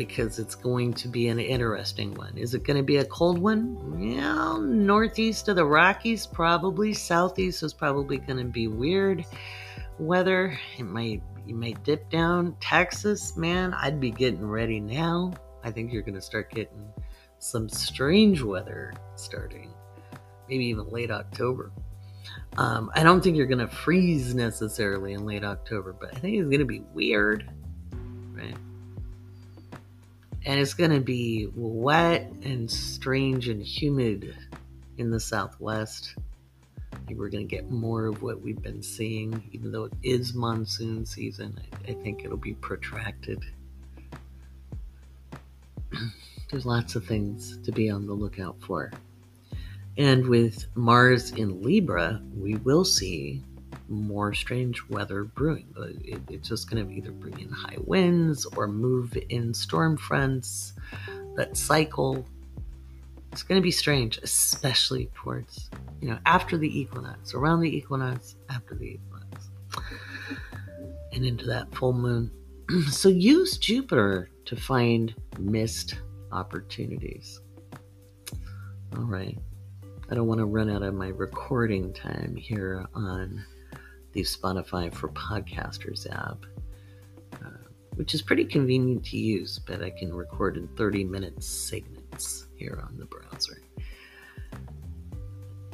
[0.00, 2.34] because it's going to be an interesting one.
[2.38, 4.00] Is it going to be a cold one?
[4.00, 6.94] Yeah, northeast of the Rockies, probably.
[6.94, 9.26] Southeast is probably going to be weird
[9.98, 10.58] weather.
[10.78, 12.56] It might you may dip down.
[12.60, 15.34] Texas, man, I'd be getting ready now.
[15.62, 16.90] I think you're going to start getting
[17.38, 19.70] some strange weather starting,
[20.48, 21.72] maybe even late October.
[22.56, 26.38] Um, I don't think you're going to freeze necessarily in late October, but I think
[26.38, 27.50] it's going to be weird,
[28.32, 28.56] right?
[30.46, 34.36] And it's going to be wet and strange and humid
[34.96, 36.14] in the Southwest
[36.92, 39.92] I think we're going to get more of what we've been seeing, even though it
[40.02, 41.58] is monsoon season.
[41.58, 43.42] I, I think it'll be protracted.
[46.50, 48.92] There's lots of things to be on the lookout for.
[49.96, 53.42] And with Mars in Libra, we will see
[53.90, 55.74] more strange weather brewing.
[56.04, 60.72] It, it's just going to either bring in high winds or move in storm fronts
[61.36, 62.24] that cycle.
[63.32, 68.36] It's going to be strange, especially towards you know, after the equinox, around the equinox,
[68.48, 69.50] after the equinox,
[71.12, 72.30] and into that full moon.
[72.90, 75.96] so use Jupiter to find missed
[76.32, 77.40] opportunities.
[78.96, 79.38] All right.
[80.10, 83.44] I don't want to run out of my recording time here on
[84.12, 86.44] the Spotify for Podcasters app,
[87.34, 92.46] uh, which is pretty convenient to use, but I can record in 30 minute segments
[92.56, 93.62] here on the browser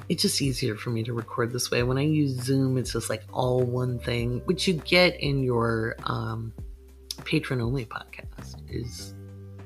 [0.08, 1.82] it's just easier for me to record this way.
[1.82, 5.96] When I use Zoom, it's just like all one thing, which you get in your
[6.04, 6.52] um,
[7.24, 8.56] patron only podcast.
[8.68, 9.14] Is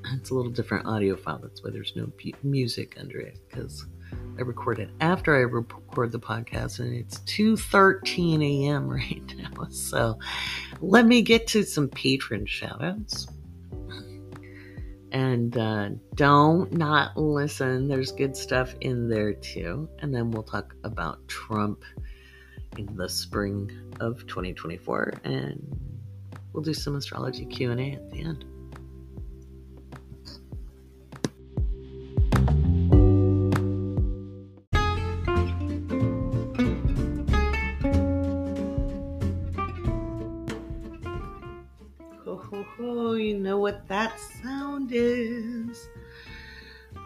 [0.14, 1.38] it's a little different audio file.
[1.38, 2.10] That's why there's no
[2.42, 3.86] music under it because
[4.38, 8.88] I record it after I record the podcast, and it's 2:13 a.m.
[8.90, 9.68] right now.
[9.70, 10.18] So
[10.80, 13.26] let me get to some patron shoutouts
[15.12, 17.88] and uh, don't not listen.
[17.88, 19.88] There's good stuff in there too.
[20.00, 21.82] And then we'll talk about Trump
[22.76, 23.70] in the spring
[24.00, 26.00] of 2024, and
[26.52, 28.44] we'll do some astrology Q and A at the end.
[42.82, 45.88] Oh, you know what that sound is.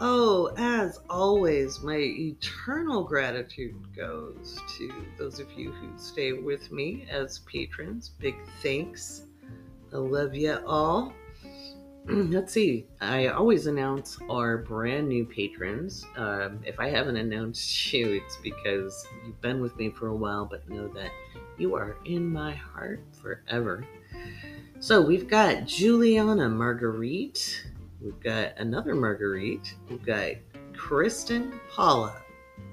[0.00, 7.06] Oh, as always, my eternal gratitude goes to those of you who stay with me
[7.10, 8.10] as patrons.
[8.20, 9.26] Big thanks.
[9.92, 11.12] I love you all.
[12.06, 12.86] Let's see.
[13.00, 16.04] I always announce our brand new patrons.
[16.16, 20.44] Um, if I haven't announced you, it's because you've been with me for a while,
[20.44, 21.10] but know that
[21.58, 23.84] you are in my heart forever.
[24.80, 27.64] So we've got Juliana Marguerite,
[28.04, 29.74] We've got another Marguerite.
[29.88, 30.32] We've got
[30.76, 32.14] Kristen, Paula,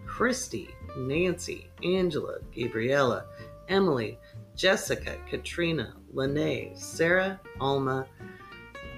[0.06, 3.28] Christy, Nancy, Angela, Gabriella,
[3.70, 4.20] Emily,
[4.58, 8.06] Jessica, Katrina, Lene, Sarah, Alma,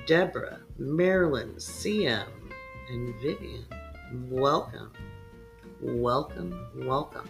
[0.08, 2.26] Deborah, Marilyn, CM,
[2.90, 3.66] and Vivian.
[4.28, 4.92] Welcome,
[5.80, 7.30] welcome, welcome.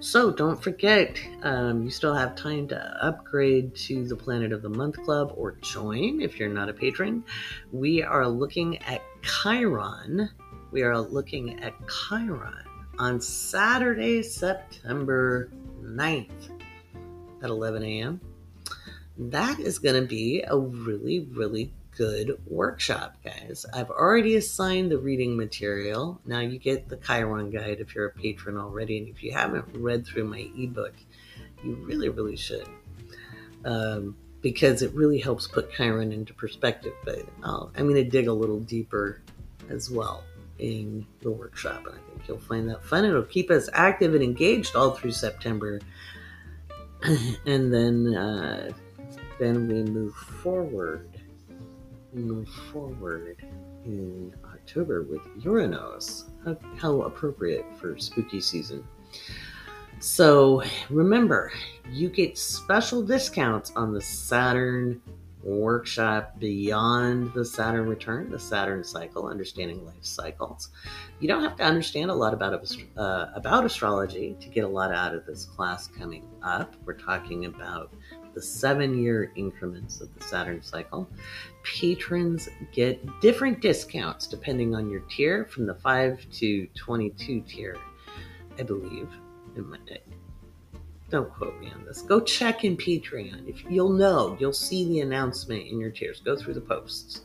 [0.00, 4.68] So don't forget, um, you still have time to upgrade to the Planet of the
[4.68, 7.24] Month Club or join if you're not a patron.
[7.72, 10.30] We are looking at Chiron.
[10.70, 12.64] We are looking at Chiron
[12.98, 15.50] on Saturday, September
[15.82, 16.50] 9th
[17.42, 18.20] at 11 a.m.
[19.16, 23.64] That is going to be a really, really good workshop, guys.
[23.72, 26.20] I've already assigned the reading material.
[26.24, 28.98] Now you get the Chiron guide if you're a patron already.
[28.98, 30.94] And if you haven't read through my ebook,
[31.62, 32.66] you really, really should.
[33.64, 36.92] Um, because it really helps put Chiron into perspective.
[37.04, 39.22] But uh, I'm going to dig a little deeper
[39.70, 40.22] as well
[40.58, 41.86] in the workshop.
[41.86, 43.04] And I think you'll find that fun.
[43.04, 45.80] It'll keep us active and engaged all through September.
[47.46, 48.70] and then, uh,
[49.38, 51.13] then we move forward
[52.14, 53.44] move forward
[53.84, 56.24] in October with Uranus.
[56.44, 58.86] How, how appropriate for spooky season.
[60.00, 61.52] So remember,
[61.90, 65.00] you get special discounts on the Saturn
[65.42, 70.70] workshop beyond the Saturn return, the Saturn cycle, understanding life cycles.
[71.20, 72.54] You don't have to understand a lot about
[72.96, 76.74] uh, about astrology to get a lot out of this class coming up.
[76.84, 77.92] We're talking about
[78.34, 81.08] the seven year increments of the Saturn cycle.
[81.62, 87.76] Patrons get different discounts depending on your tier, from the 5 to 22 tier,
[88.58, 89.08] I believe.
[91.10, 92.02] Don't quote me on this.
[92.02, 93.48] Go check in Patreon.
[93.48, 96.20] If you'll know, you'll see the announcement in your tiers.
[96.20, 97.20] Go through the posts.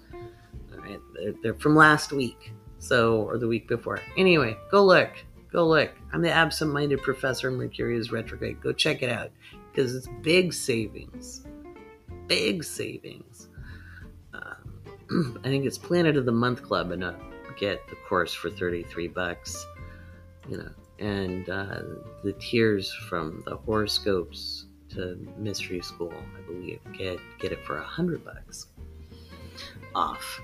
[0.71, 3.99] All right, they're, they're from last week, so or the week before.
[4.15, 5.09] Anyway, go look.
[5.51, 5.89] Go look.
[6.13, 7.49] I'm the absent-minded professor.
[7.49, 8.61] Mercury is retrograde.
[8.61, 9.31] Go check it out
[9.79, 11.45] because it's big savings.
[12.27, 13.47] Big savings.
[14.33, 17.13] Um, I think it's Planet of the Month Club, and I
[17.57, 19.65] get the course for 33 bucks.
[20.49, 20.69] You know,
[20.99, 21.79] and uh,
[22.25, 27.83] the tiers from the horoscopes to mystery school, I believe, get get it for a
[27.83, 28.65] hundred bucks
[29.95, 30.41] off.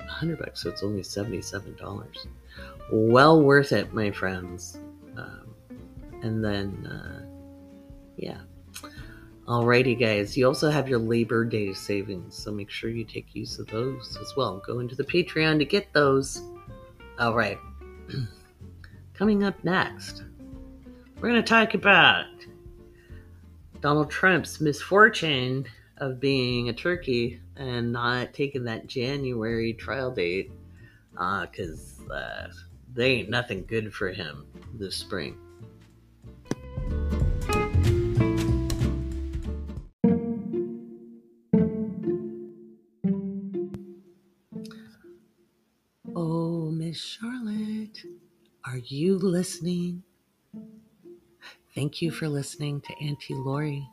[0.00, 2.26] A hundred bucks, so it's only seventy-seven dollars.
[2.92, 4.76] Well worth it, my friends.
[5.16, 5.54] Um,
[6.22, 7.33] and then uh,
[8.24, 8.38] yeah.
[9.46, 10.34] Alrighty, guys.
[10.34, 14.16] You also have your Labor Day savings, so make sure you take use of those
[14.18, 14.62] as well.
[14.66, 16.40] Go into the Patreon to get those.
[17.18, 17.58] All right.
[19.14, 20.24] Coming up next,
[21.16, 22.24] we're going to talk about
[23.82, 25.66] Donald Trump's misfortune
[25.98, 30.50] of being a turkey and not taking that January trial date
[31.12, 32.48] because uh, uh,
[32.94, 35.36] they ain't nothing good for him this spring.
[48.86, 50.02] You listening?
[51.74, 53.88] Thank you for listening to Auntie Laurie.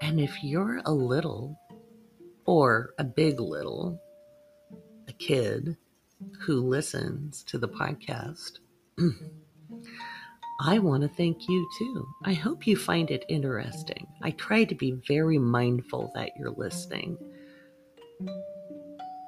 [0.00, 1.60] And if you're a little
[2.46, 4.00] or a big little,
[5.06, 5.76] a kid
[6.40, 8.60] who listens to the podcast,
[10.60, 12.08] I want to thank you too.
[12.24, 14.06] I hope you find it interesting.
[14.22, 17.18] I try to be very mindful that you're listening.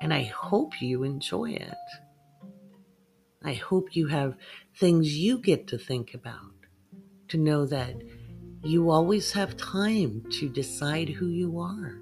[0.00, 1.74] And I hope you enjoy it.
[3.44, 4.36] I hope you have
[4.76, 6.54] things you get to think about,
[7.28, 7.96] to know that
[8.62, 11.98] you always have time to decide who you are.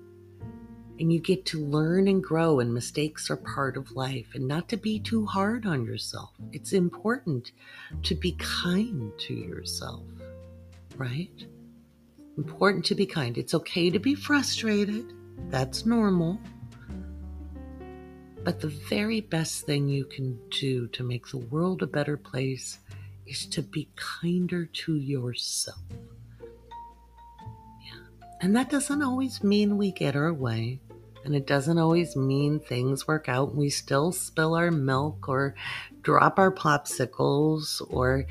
[0.98, 4.68] And you get to learn and grow, and mistakes are part of life, and not
[4.68, 6.32] to be too hard on yourself.
[6.52, 7.52] It's important
[8.02, 10.04] to be kind to yourself,
[10.96, 11.46] right?
[12.36, 13.38] Important to be kind.
[13.38, 15.14] It's okay to be frustrated,
[15.48, 16.38] that's normal.
[18.42, 22.78] But the very best thing you can do to make the world a better place
[23.26, 25.78] is to be kinder to yourself.
[27.84, 28.00] Yeah.
[28.40, 30.80] And that doesn't always mean we get our way.
[31.22, 35.54] And it doesn't always mean things work out and we still spill our milk or
[36.00, 38.24] drop our popsicles or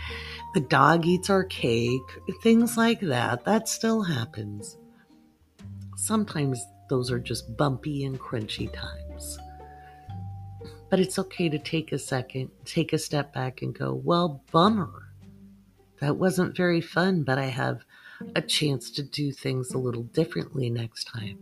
[0.55, 2.01] the dog eats our cake,
[2.41, 3.45] things like that.
[3.45, 4.76] That still happens.
[5.97, 9.09] Sometimes those are just bumpy and crunchy times.
[10.90, 15.10] But it's okay to take a second, take a step back and go, well, bummer.
[16.02, 17.84] That wasn't very fun, but I have
[18.36, 21.38] a chance to do things a little differently next time.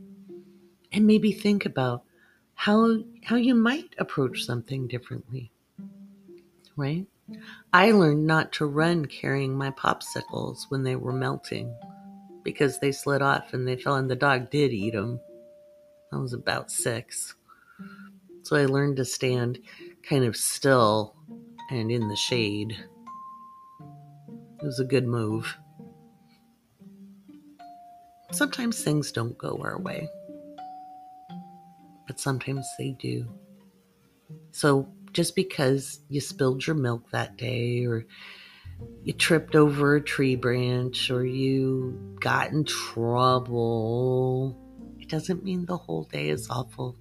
[0.91, 2.03] And maybe think about
[2.55, 5.51] how how you might approach something differently.
[6.75, 7.05] Right?
[7.73, 11.75] I learned not to run carrying my popsicles when they were melting
[12.43, 15.19] because they slid off and they fell and the dog did eat them.
[16.11, 17.35] I was about 6.
[18.47, 19.59] So I learned to stand
[20.03, 21.15] kind of still
[21.69, 22.77] and in the shade.
[24.61, 25.57] It was a good move.
[28.31, 30.09] Sometimes things don't go our way
[32.07, 33.27] but sometimes they do.
[34.51, 38.05] So just because you spilled your milk that day, or
[39.03, 44.57] you tripped over a tree branch, or you got in trouble,
[44.99, 46.95] it doesn't mean the whole day is awful.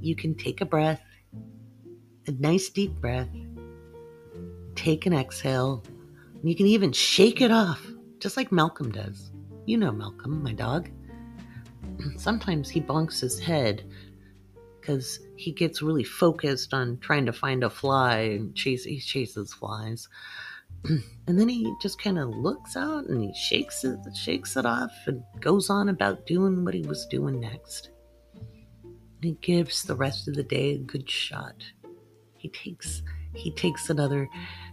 [0.00, 1.02] You can take a breath,
[2.26, 3.28] a nice deep breath,
[4.74, 5.82] take an exhale,
[6.34, 7.84] and you can even shake it off,
[8.18, 9.30] just like Malcolm does.
[9.66, 10.90] You know Malcolm, my dog.
[12.16, 13.84] Sometimes he bonks his head
[14.82, 19.54] because he gets really focused on trying to find a fly and chase he chases
[19.54, 20.08] flies
[20.84, 24.92] and then he just kind of looks out and he shakes it shakes it off
[25.06, 27.90] and goes on about doing what he was doing next
[29.22, 31.64] he gives the rest of the day a good shot
[32.36, 33.02] he takes
[33.34, 34.28] he takes another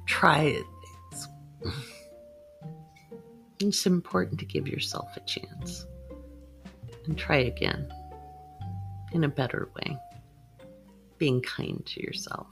[0.06, 0.64] try at
[1.12, 1.28] things
[3.60, 5.86] it's important to give yourself a chance
[7.06, 7.92] and try again
[9.12, 9.98] in a better way,
[11.18, 12.48] being kind to yourself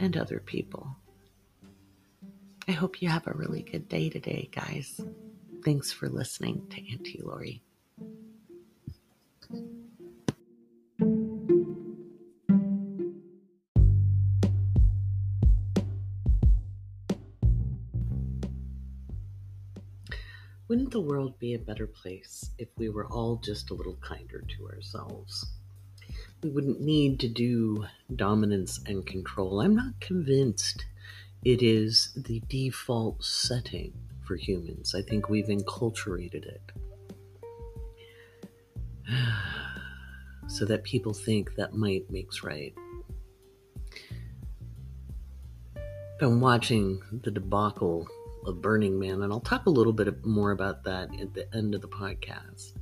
[0.00, 0.96] and other people.
[2.68, 5.00] I hope you have a really good day today, guys.
[5.64, 7.62] Thanks for listening to Auntie Laurie.
[20.68, 24.42] Wouldn't the world be a better place if we were all just a little kinder
[24.56, 25.46] to ourselves?
[26.42, 29.60] we wouldn't need to do dominance and control.
[29.60, 30.84] I'm not convinced
[31.44, 33.92] it is the default setting
[34.24, 34.94] for humans.
[34.94, 36.72] I think we've enculturated it.
[40.48, 42.74] so that people think that might makes right.
[46.18, 48.08] Been watching the debacle
[48.46, 51.74] of Burning Man, and I'll talk a little bit more about that at the end
[51.74, 52.72] of the podcast.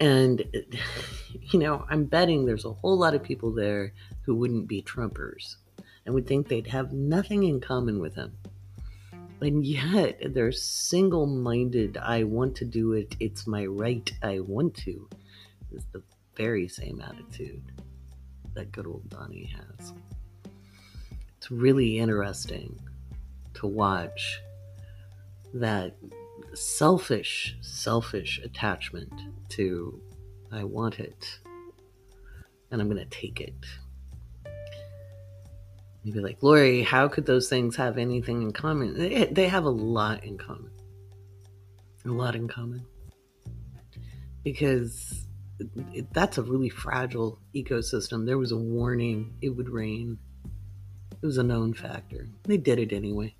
[0.00, 0.42] And,
[1.52, 3.92] you know, I'm betting there's a whole lot of people there
[4.22, 5.56] who wouldn't be Trumpers
[6.04, 8.36] and would think they'd have nothing in common with him.
[9.40, 11.96] And yet, they're single minded.
[11.96, 13.14] I want to do it.
[13.20, 14.10] It's my right.
[14.22, 15.08] I want to.
[15.70, 16.02] Is the
[16.34, 17.62] very same attitude
[18.54, 19.92] that good old Donnie has.
[21.36, 22.80] It's really interesting
[23.58, 24.40] to watch
[25.54, 25.96] that
[26.54, 29.12] selfish, selfish attachment
[29.50, 30.00] to
[30.50, 31.38] I want it
[32.70, 33.54] and I'm going to take it.
[36.02, 38.94] You'd be like, Laurie, how could those things have anything in common?
[39.34, 40.70] They, have a lot in common.
[42.04, 42.86] A lot in common.
[44.44, 45.26] Because
[45.92, 48.24] it, that's a really fragile ecosystem.
[48.24, 50.18] There was a warning it would rain,
[51.10, 52.28] it was a known factor.
[52.44, 53.34] They did it anyway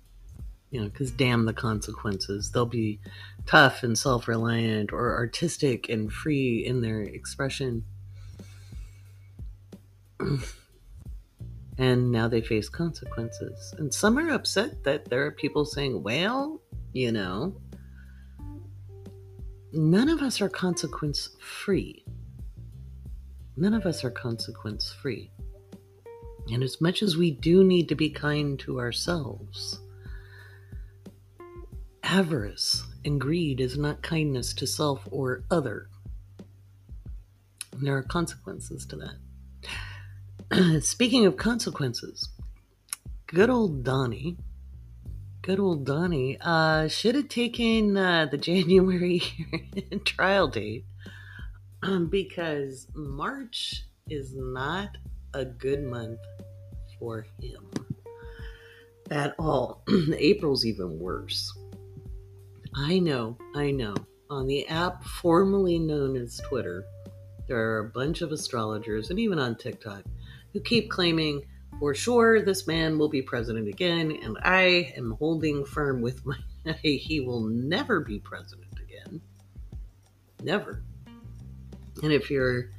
[0.71, 2.51] you know, because damn the consequences.
[2.51, 2.99] They'll be
[3.45, 7.85] tough and self reliant or artistic and free in their expression.
[11.77, 13.73] and now they face consequences.
[13.77, 16.61] And some are upset that there are people saying, well,
[16.93, 17.55] you know,
[19.71, 22.03] none of us are consequence free.
[23.57, 25.31] None of us are consequence free.
[26.51, 29.79] And as much as we do need to be kind to ourselves,
[32.11, 35.89] Avarice and greed is not kindness to self or other.
[37.71, 39.13] And there are consequences to
[40.49, 40.81] that.
[40.83, 42.29] Speaking of consequences,
[43.27, 44.37] good old Donnie,
[45.43, 49.21] good old Donnie, uh, should have taken uh, the January
[50.03, 50.85] trial date
[51.83, 54.97] um, because March is not
[55.35, 56.19] a good month
[56.97, 57.69] for him
[59.11, 59.83] at all.
[60.17, 61.53] April's even worse.
[62.75, 63.95] I know, I know.
[64.29, 66.85] On the app formerly known as Twitter,
[67.47, 70.03] there are a bunch of astrologers, and even on TikTok,
[70.53, 71.43] who keep claiming,
[71.79, 76.35] for sure, this man will be president again, and I am holding firm with my.
[76.83, 79.21] he will never be president again.
[80.43, 80.83] Never.
[82.03, 82.69] And if you're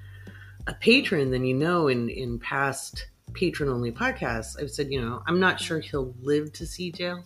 [0.67, 5.23] a patron, then you know in, in past patron only podcasts, I've said, you know,
[5.27, 7.25] I'm not sure he'll live to see jail.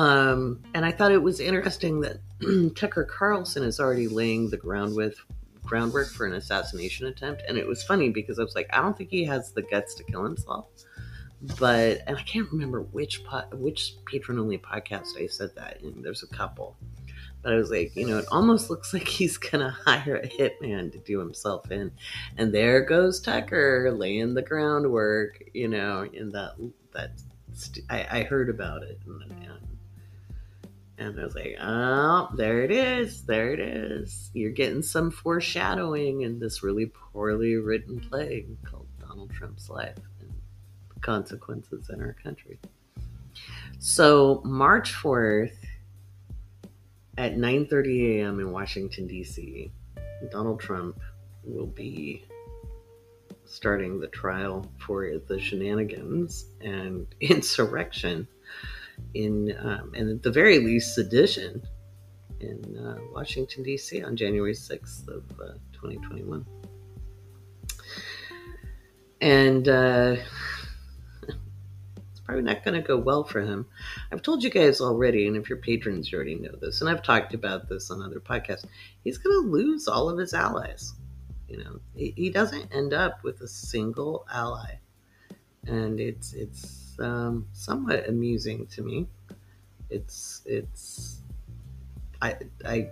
[0.00, 2.20] Um, and I thought it was interesting that
[2.74, 5.20] Tucker Carlson is already laying the ground with
[5.62, 7.42] groundwork for an assassination attempt.
[7.46, 9.94] And it was funny because I was like, I don't think he has the guts
[9.96, 10.68] to kill himself.
[11.58, 16.00] But and I can't remember which po- which patron only podcast I said that in.
[16.00, 16.78] There's a couple,
[17.42, 20.92] but I was like, you know, it almost looks like he's gonna hire a hitman
[20.92, 21.92] to do himself in,
[22.36, 26.56] and there goes Tucker laying the groundwork, you know, in that
[26.92, 27.12] that
[27.54, 29.50] st- I, I heard about it, and,
[31.00, 33.22] and I was like, oh, there it is.
[33.22, 34.30] There it is.
[34.34, 40.30] You're getting some foreshadowing in this really poorly written play called Donald Trump's Life and
[41.00, 42.58] Consequences in Our Country.
[43.78, 45.56] So, March 4th
[47.16, 48.38] at 9:30 a.m.
[48.38, 49.72] in Washington D.C.,
[50.30, 51.00] Donald Trump
[51.44, 52.26] will be
[53.46, 58.28] starting the trial for the shenanigans and insurrection
[59.14, 61.62] in, um, and at the very least, sedition
[62.40, 64.02] in uh, Washington, D.C.
[64.02, 66.44] on January 6th of uh, 2021.
[69.20, 70.16] And uh,
[71.28, 73.66] it's probably not going to go well for him.
[74.10, 77.02] I've told you guys already, and if you're patrons, you already know this, and I've
[77.02, 78.64] talked about this on other podcasts.
[79.04, 80.94] He's going to lose all of his allies.
[81.48, 84.78] You know, he, he doesn't end up with a single ally,
[85.66, 89.06] and it's it's um, somewhat amusing to me.
[89.88, 91.22] It's it's
[92.22, 92.88] I I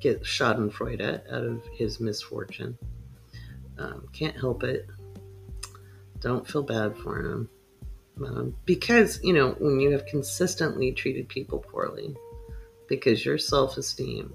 [0.00, 2.76] get Schadenfreude out of his misfortune.
[3.78, 4.86] Um, can't help it.
[6.20, 7.48] Don't feel bad for him.
[8.24, 12.14] Um, because, you know, when you have consistently treated people poorly,
[12.88, 14.34] because your self esteem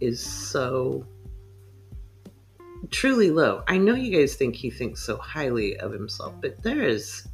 [0.00, 1.06] is so
[2.90, 3.62] truly low.
[3.68, 7.28] I know you guys think he thinks so highly of himself, but there is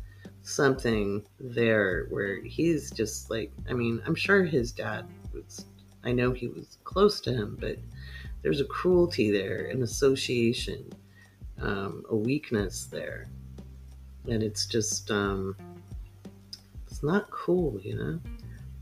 [0.49, 5.66] something there where he's just like I mean, I'm sure his dad was
[6.05, 7.76] I know he was close to him, but
[8.42, 10.90] there's a cruelty there, an association,
[11.61, 13.28] um, a weakness there.
[14.28, 15.55] And it's just um
[16.86, 18.20] it's not cool, you know?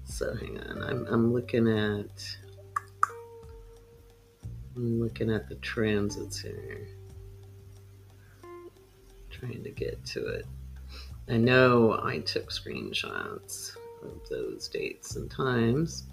[0.05, 2.37] So hang on, I'm I'm looking at
[4.77, 6.87] I'm looking at the transits here.
[9.31, 10.47] Trying to get to it.
[11.29, 16.05] I know I took screenshots of those dates and times.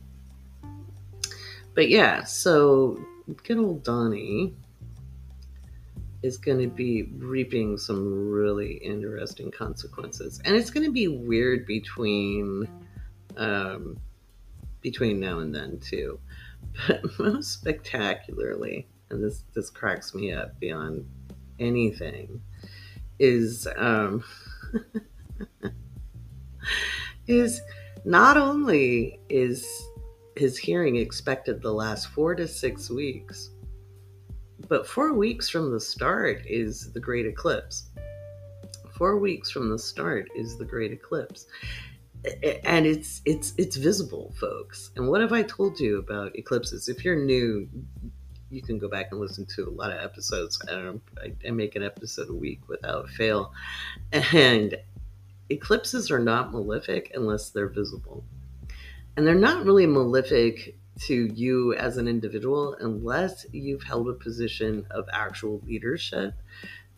[1.76, 3.00] But yeah, so
[3.44, 4.54] good old Donnie
[6.24, 10.42] is going to be reaping some really interesting consequences.
[10.46, 12.68] And it's going to be weird between
[13.38, 13.98] um,
[14.82, 16.20] between now and then too.
[16.88, 21.06] But most spectacularly, and this this cracks me up beyond
[21.60, 22.42] anything,
[23.20, 24.24] is um,
[27.28, 27.62] is
[28.06, 29.66] not only is
[30.36, 33.52] his hearing expected the last four to six weeks,
[34.68, 37.90] but four weeks from the start is the great eclipse.
[38.98, 41.48] Four weeks from the start is the great eclipse.
[42.64, 44.92] And it's it's it's visible, folks.
[44.96, 46.88] And what have I told you about eclipses?
[46.88, 47.68] If you're new,
[48.54, 50.62] you can go back and listen to a lot of episodes.
[50.68, 53.54] I don't I, I make an episode a week without fail.
[54.12, 54.78] And
[55.50, 58.24] eclipses are not malefic unless they're visible.
[59.18, 64.86] And they're not really malefic to you as an individual unless you've held a position
[64.92, 66.34] of actual leadership.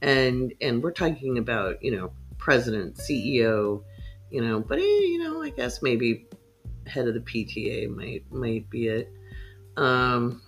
[0.01, 3.83] And and we're talking about, you know, president, CEO,
[4.29, 6.27] you know, but eh, you know, I guess maybe
[6.85, 9.11] head of the PTA might might be it.
[9.77, 10.41] Um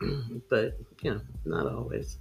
[0.50, 2.18] but you know, not always.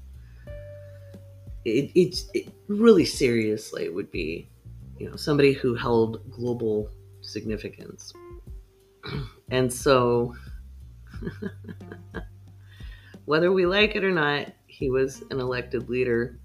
[1.66, 4.50] It, it's it really seriously would be
[5.00, 6.90] you know, somebody who held global
[7.22, 8.14] significance.
[9.50, 10.36] And so,
[13.26, 16.38] whether we like it or not, he was an elected leader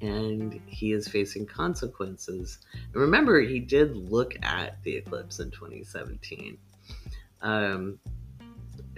[0.00, 2.58] and he is facing consequences.
[2.72, 6.56] And remember, he did look at the eclipse in 2017,
[7.42, 7.98] um,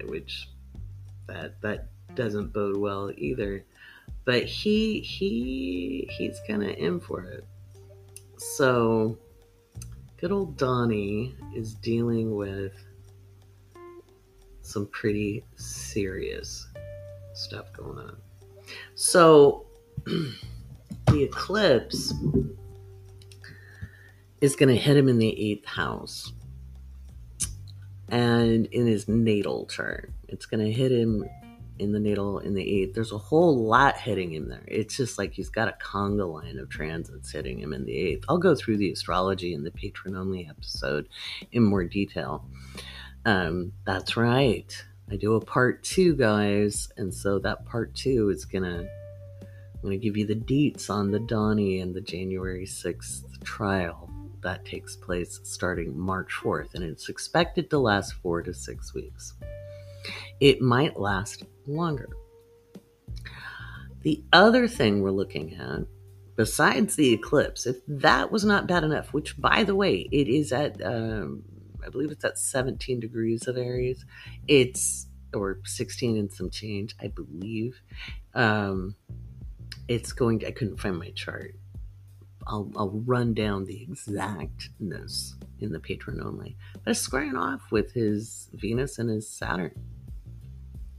[0.04, 0.50] which
[1.28, 3.64] that that doesn't bode well either.
[4.24, 7.46] But he he he's kind of in for it.
[8.36, 9.18] So,
[10.18, 12.72] good old Donnie is dealing with
[14.62, 16.68] some pretty serious
[17.34, 18.16] stuff going on.
[18.94, 19.66] So,
[20.04, 22.12] the eclipse
[24.40, 26.32] is going to hit him in the eighth house
[28.08, 30.12] and in his natal chart.
[30.28, 31.24] It's going to hit him
[31.78, 32.94] in the natal in the eighth.
[32.94, 34.64] There's a whole lot hitting him there.
[34.66, 38.24] It's just like he's got a conga line of transits hitting him in the eighth.
[38.28, 41.08] I'll go through the astrology in the patron only episode
[41.52, 42.44] in more detail.
[43.24, 44.72] Um, that's right.
[45.10, 48.86] I do a part two, guys, and so that part two is gonna
[49.40, 54.07] I'm gonna give you the deets on the Donnie and the January 6th trial
[54.42, 59.34] that takes place starting March 4th, and it's expected to last four to six weeks.
[60.40, 62.08] It might last longer.
[64.02, 65.80] The other thing we're looking at,
[66.36, 70.52] besides the eclipse, if that was not bad enough, which by the way, it is
[70.52, 71.42] at um,
[71.84, 74.04] I believe it's at 17 degrees of Aries.
[74.46, 77.80] It's or 16 and some change, I believe.
[78.34, 78.94] Um,
[79.88, 81.54] it's going to, I couldn't find my chart.
[82.48, 86.56] I'll, I'll run down the exactness in the patron only.
[86.84, 89.74] But it's squaring off with his Venus and his Saturn.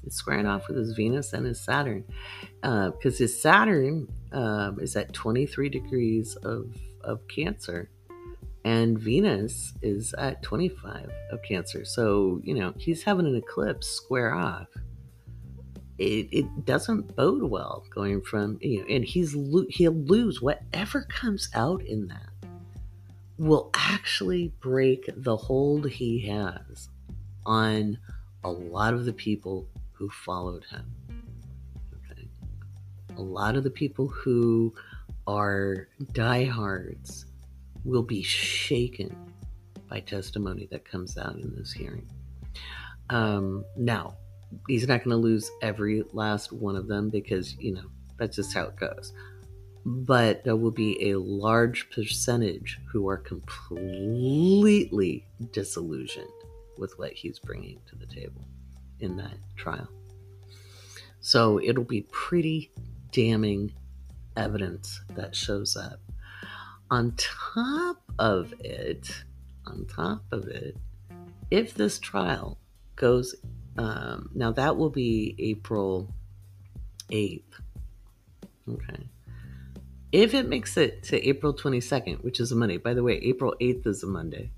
[0.04, 2.06] It's squaring off with his Venus and his Saturn.
[2.62, 6.74] Because uh, his Saturn um, is at 23 degrees of,
[7.04, 7.90] of Cancer
[8.66, 11.86] and Venus is at 25 of Cancer.
[11.86, 14.68] So, you know, he's having an eclipse square off.
[16.00, 19.36] It, it doesn't bode well going from, you know, and he's
[19.70, 22.30] he'll lose whatever comes out in that
[23.38, 26.90] will actually break the hold he has
[27.46, 27.98] on
[28.44, 30.86] a lot of the people who followed him.
[32.12, 32.28] Okay.
[33.18, 34.74] A lot of the people who
[35.28, 37.26] are diehards
[37.84, 39.16] will be shaken
[39.90, 42.08] by testimony that comes out in this hearing.
[43.10, 44.16] Um, now,
[44.68, 47.86] he's not going to lose every last one of them because, you know,
[48.18, 49.14] that's just how it goes.
[49.86, 56.28] But there will be a large percentage who are completely disillusioned
[56.78, 58.46] with what he's bringing to the table
[59.00, 59.88] in that trial.
[61.22, 62.72] So it'll be pretty
[63.12, 63.74] damning
[64.36, 66.00] evidence that shows up
[66.92, 69.12] on top of it,
[69.68, 70.76] on top of it,
[71.52, 72.58] if this trial
[72.96, 73.36] goes,
[73.80, 76.14] um, now that will be April
[77.10, 77.42] 8th.
[78.70, 79.08] Okay.
[80.12, 83.56] If it makes it to April 22nd, which is a Monday, by the way, April
[83.62, 84.52] 8th is a Monday.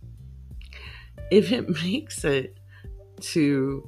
[1.30, 2.58] If it makes it
[3.20, 3.88] to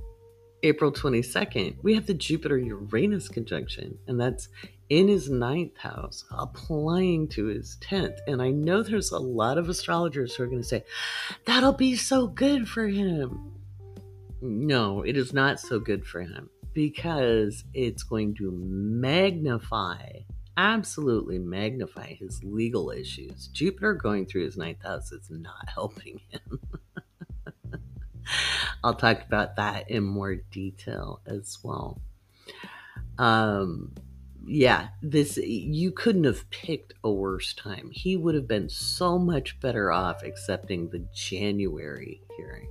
[0.62, 4.50] April 22nd, we have the Jupiter Uranus conjunction, and that's
[4.90, 8.20] in his ninth house, applying to his 10th.
[8.28, 10.84] And I know there's a lot of astrologers who are going to say,
[11.46, 13.53] that'll be so good for him.
[14.46, 20.10] No, it is not so good for him because it's going to magnify,
[20.58, 23.48] absolutely magnify his legal issues.
[23.54, 26.60] Jupiter going through his ninth house is not helping him.
[28.84, 32.02] I'll talk about that in more detail as well.
[33.18, 33.94] Um,
[34.46, 37.92] yeah, this you couldn't have picked a worse time.
[37.94, 42.68] He would have been so much better off accepting the January hearing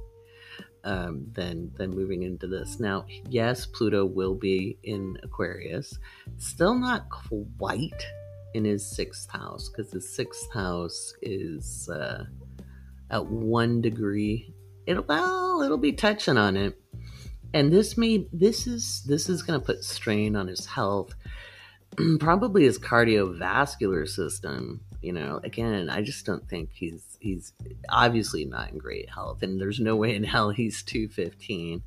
[0.84, 2.80] um, than than moving into this.
[2.80, 5.98] Now, yes, Pluto will be in Aquarius,
[6.38, 8.06] still not quite
[8.54, 12.24] in his sixth house because his sixth house is uh,
[13.10, 14.52] at one degree.
[14.86, 16.78] It well, it'll be touching on it,
[17.54, 21.14] and this may this is this is going to put strain on his health
[22.20, 27.52] probably his cardiovascular system you know again i just don't think he's he's
[27.88, 31.82] obviously not in great health and there's no way in hell he's 215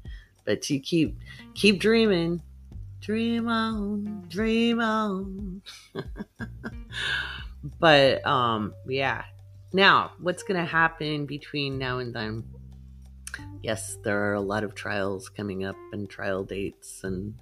[0.46, 1.18] but you keep
[1.56, 2.42] keep dreaming.
[3.02, 5.62] Dream on dream on.
[7.80, 9.26] But um yeah.
[9.74, 12.44] Now what's gonna happen between now and then?
[13.64, 17.34] Yes there are a lot of trials coming up and trial dates and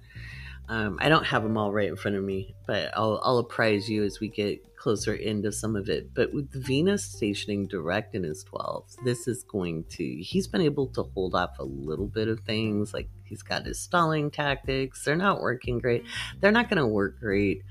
[0.66, 3.86] um, I don't have them all right in front of me, but I'll, I'll apprise
[3.86, 6.12] you as we get closer into some of it.
[6.12, 10.88] But with Venus stationing direct in his 12th, this is going to, he's been able
[10.88, 12.92] to hold off a little bit of things.
[12.92, 15.02] Like he's got his stalling tactics.
[15.02, 16.04] They're not working great.
[16.38, 17.62] They're not going to work great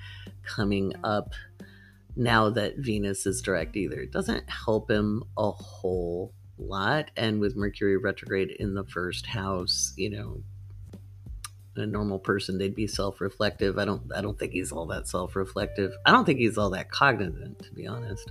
[0.41, 1.33] coming up
[2.15, 4.01] now that Venus is direct either.
[4.01, 7.11] It doesn't help him a whole lot.
[7.15, 10.41] And with Mercury retrograde in the first house, you know,
[11.75, 13.77] a normal person they'd be self-reflective.
[13.77, 15.93] I don't i don't think he's all that self-reflective.
[16.05, 18.29] I don't think he's all that cognizant to be honest.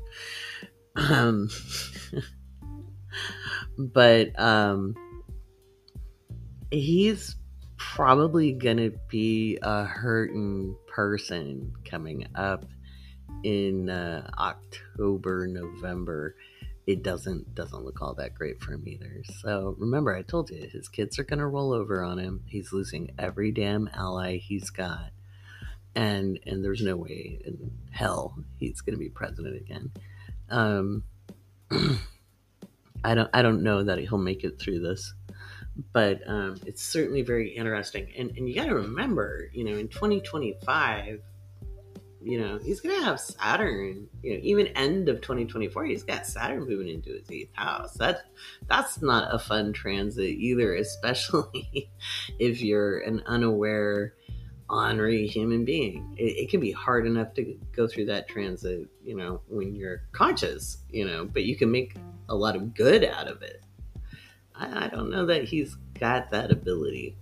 [0.97, 1.49] Um
[3.79, 4.95] but um
[6.71, 7.37] he's
[7.77, 12.65] probably gonna be a hurting person coming up
[13.45, 16.37] in uh, october november
[16.87, 19.23] it doesn't doesn't look all that great for him either.
[19.41, 22.43] So remember, I told you his kids are gonna roll over on him.
[22.47, 25.11] He's losing every damn ally he's got,
[25.95, 29.93] and and there's no way in hell he's gonna be president again.
[30.49, 31.05] Um,
[33.05, 35.15] I don't I don't know that he'll make it through this,
[35.93, 38.09] but um, it's certainly very interesting.
[38.17, 41.21] And, and you got to remember, you know, in 2025,
[42.25, 46.69] you know, he's to have Saturn, you know, even end of 2024, he's got Saturn
[46.69, 47.95] moving into his eighth house.
[47.95, 48.25] That,
[48.69, 51.91] that's not a fun transit either, especially
[52.39, 54.15] if you're an unaware,
[54.71, 56.15] ornery human being.
[56.17, 60.03] It, it, can be hard enough to go through that transit, you know, when you're
[60.13, 61.95] conscious, you know, but you can make
[62.29, 63.63] a lot of good out of it.
[64.55, 67.17] I, I don't know that he's got that ability.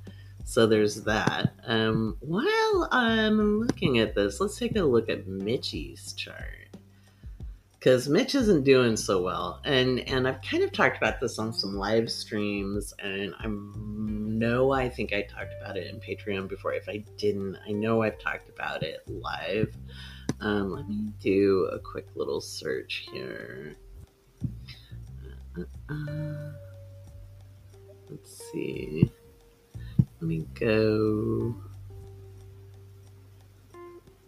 [0.51, 1.53] So there's that.
[1.65, 6.77] Um, while I'm looking at this, let's take a look at Mitchie's chart.
[7.79, 9.61] Because Mitch isn't doing so well.
[9.65, 14.73] And and I've kind of talked about this on some live streams, and I know
[14.73, 16.73] I think I talked about it in Patreon before.
[16.73, 19.73] If I didn't, I know I've talked about it live.
[20.41, 23.77] Um, let me do a quick little search here.
[25.57, 26.53] Uh, uh, uh.
[28.11, 29.13] Let's see.
[30.21, 31.55] Let me go.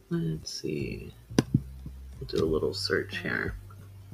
[0.08, 1.12] Let's see.
[2.18, 3.54] We'll do a little search here.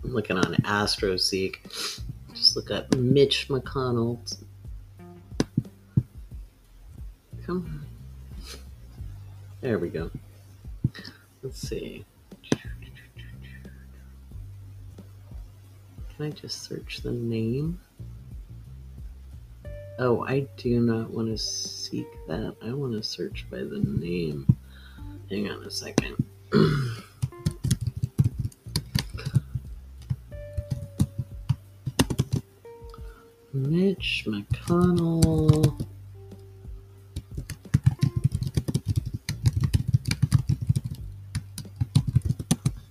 [0.03, 2.03] I'm looking on AstroSeek.
[2.35, 4.19] Just look up Mitch McConnell.
[7.47, 7.87] Come on.
[9.61, 10.11] There we go.
[11.45, 12.05] Let's see.
[16.17, 17.79] Can I just search the name?
[20.01, 22.55] Oh, I do not want to seek that.
[22.63, 24.47] I want to search by the name.
[25.29, 26.25] Hang on a second.
[33.53, 35.85] Mitch McConnell.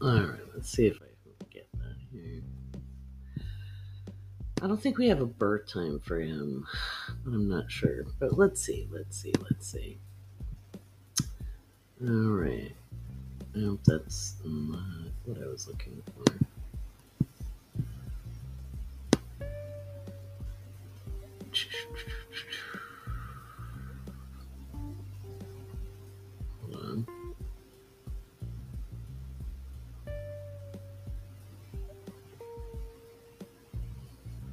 [0.02, 2.44] All right, let's see if I can get that here.
[4.62, 6.68] I don't think we have a birth time for him.
[7.28, 8.06] I'm not sure.
[8.20, 10.00] But let's see, let's see, let's see.
[12.02, 12.72] All right.
[13.56, 16.47] I hope that's not what I was looking for.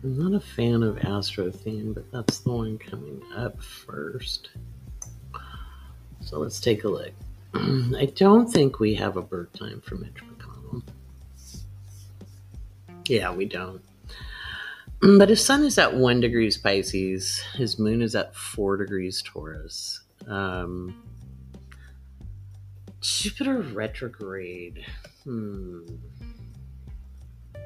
[0.04, 4.50] I'm not a fan of Astro Theme, but that's the one coming up first.
[6.20, 7.12] So let's take a look.
[7.54, 10.82] I don't think we have a birth time for Mitch McConnell.
[13.06, 13.80] Yeah, we don't.
[15.00, 17.40] But his sun is at one degrees Pisces.
[17.54, 20.02] His moon is at four degrees Taurus.
[20.26, 21.02] Um,
[23.00, 24.84] Jupiter retrograde.
[25.24, 25.86] Hmm.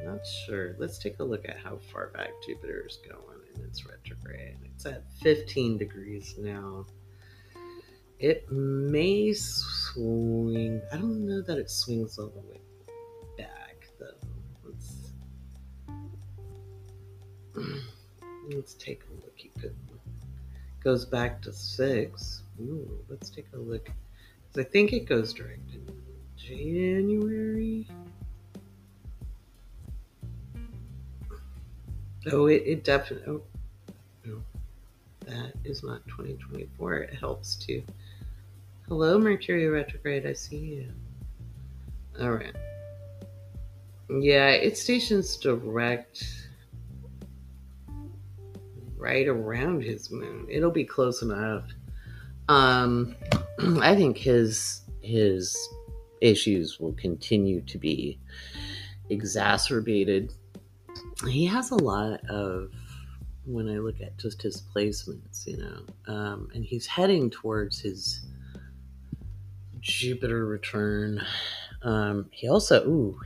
[0.04, 0.76] Not sure.
[0.78, 4.56] Let's take a look at how far back Jupiter is going in its retrograde.
[4.64, 6.86] It's at 15 degrees now.
[8.18, 10.80] It may swing.
[10.92, 12.60] I don't know that it swings all the way
[13.36, 14.06] back, though.
[14.64, 15.12] Let's,
[18.52, 19.38] let's take a look.
[19.44, 19.72] It
[20.82, 22.42] goes back to 6.
[22.60, 23.88] Ooh, let's take a look.
[24.56, 25.86] I think it goes direct in
[26.36, 27.86] January.
[32.32, 33.34] Oh, it, it definitely.
[33.34, 33.42] Oh,
[34.24, 34.42] no,
[35.26, 36.94] that is not 2024.
[36.96, 37.82] It helps too.
[38.88, 40.26] Hello, Mercury retrograde.
[40.26, 40.88] I see you.
[42.20, 42.56] All right.
[44.08, 46.24] Yeah, it stations direct
[48.96, 50.46] right around his moon.
[50.48, 51.64] It'll be close enough.
[52.48, 53.14] Um,
[53.80, 55.56] I think his his
[56.20, 58.18] issues will continue to be
[59.10, 60.34] exacerbated
[61.26, 62.70] he has a lot of
[63.44, 68.26] when I look at just his placements, you know, um, and he's heading towards his
[69.80, 71.24] Jupiter return.
[71.82, 73.18] Um, he also, ooh,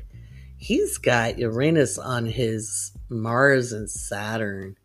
[0.56, 4.76] he's got Uranus on his Mars and Saturn.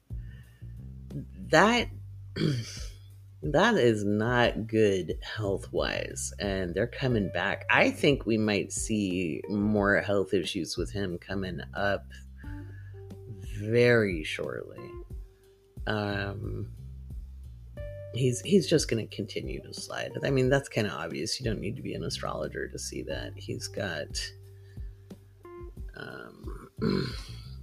[1.50, 1.88] That
[3.44, 7.66] that is not good health wise, and they're coming back.
[7.70, 12.06] I think we might see more health issues with him coming up
[13.60, 14.90] very shortly.
[15.86, 16.70] Um,
[18.14, 20.12] he's he's just going to continue to slide.
[20.24, 21.40] I mean, that's kind of obvious.
[21.40, 23.34] You don't need to be an astrologer to see that.
[23.36, 24.20] He's got,
[25.96, 26.70] um,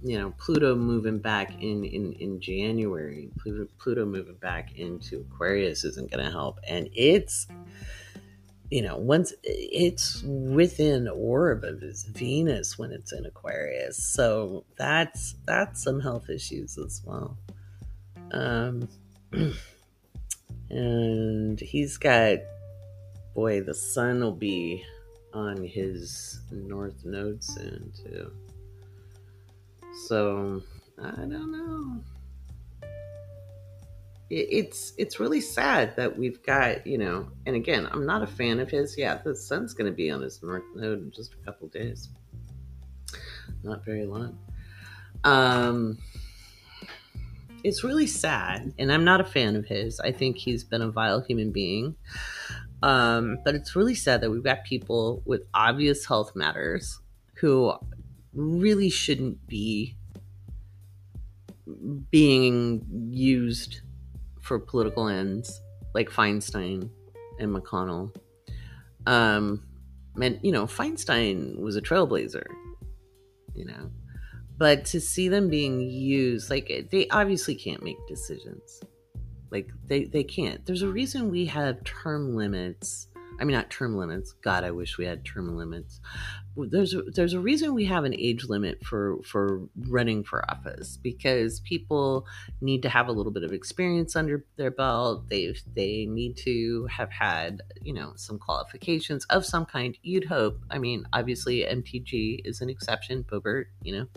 [0.03, 3.29] you know, Pluto moving back in in in January.
[3.39, 7.47] Pluto, Pluto moving back into Aquarius isn't going to help, and it's
[8.71, 14.03] you know, once it's within orb of his Venus when it's in Aquarius.
[14.03, 17.37] So that's that's some health issues as well.
[18.31, 18.89] Um
[20.69, 22.39] and he's got,
[23.33, 24.83] boy, the sun will be
[25.33, 28.31] on his north node soon, too.
[30.07, 30.61] So,
[31.01, 32.01] I don't know.
[34.29, 38.59] It's it's really sad that we've got you know, and again, I'm not a fan
[38.59, 38.97] of his.
[38.97, 42.09] Yeah, the sun's going to be on his north node in just a couple days,
[43.63, 44.37] not very long.
[45.23, 45.99] Um,
[47.63, 49.99] it's really sad, and I'm not a fan of his.
[49.99, 51.95] I think he's been a vile human being.
[52.83, 56.99] Um, but it's really sad that we've got people with obvious health matters
[57.35, 57.73] who
[58.33, 59.95] really shouldn't be
[62.11, 63.81] being used
[64.45, 65.61] for political ends,
[65.95, 66.89] like Feinstein
[67.39, 68.15] and McConnell.
[69.07, 69.63] Um,
[70.21, 72.45] and you know, Feinstein was a trailblazer,
[73.55, 73.89] you know,
[74.57, 78.81] but to see them being used, like they obviously can't make decisions.
[79.51, 80.65] Like they, they can't.
[80.65, 83.07] There's a reason we have term limits.
[83.39, 84.33] I mean, not term limits.
[84.43, 85.99] God, I wish we had term limits.
[86.57, 90.97] There's a, there's a reason we have an age limit for for running for office
[90.97, 92.25] because people
[92.61, 95.29] need to have a little bit of experience under their belt.
[95.29, 99.97] They they need to have had you know some qualifications of some kind.
[100.01, 100.59] You'd hope.
[100.69, 103.23] I mean, obviously MTG is an exception.
[103.23, 104.07] Boebert, you know,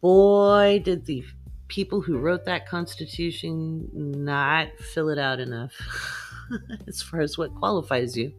[0.00, 1.24] boy, did the
[1.68, 5.72] people who wrote that Constitution not fill it out enough
[6.88, 8.32] as far as what qualifies you.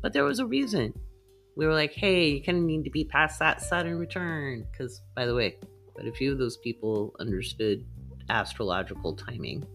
[0.00, 0.92] But there was a reason.
[1.56, 4.66] We were like, hey, you kind of need to be past that Saturn return.
[4.70, 5.58] Because, by the way,
[5.94, 7.84] quite a few of those people understood
[8.28, 9.66] astrological timing.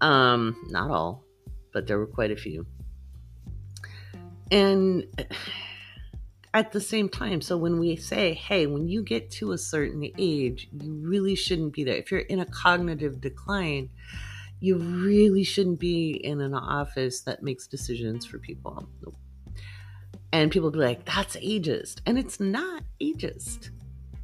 [0.00, 1.24] Um, not all,
[1.72, 2.66] but there were quite a few.
[4.50, 5.04] And
[6.54, 10.10] at the same time, so when we say, hey, when you get to a certain
[10.18, 11.96] age, you really shouldn't be there.
[11.96, 13.90] If you're in a cognitive decline,
[14.60, 18.88] you really shouldn't be in an office that makes decisions for people.
[20.32, 22.00] And people be like, that's ageist.
[22.06, 23.70] And it's not ageist.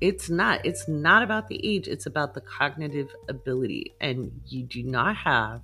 [0.00, 0.64] It's not.
[0.64, 3.94] It's not about the age, it's about the cognitive ability.
[4.00, 5.62] And you do not have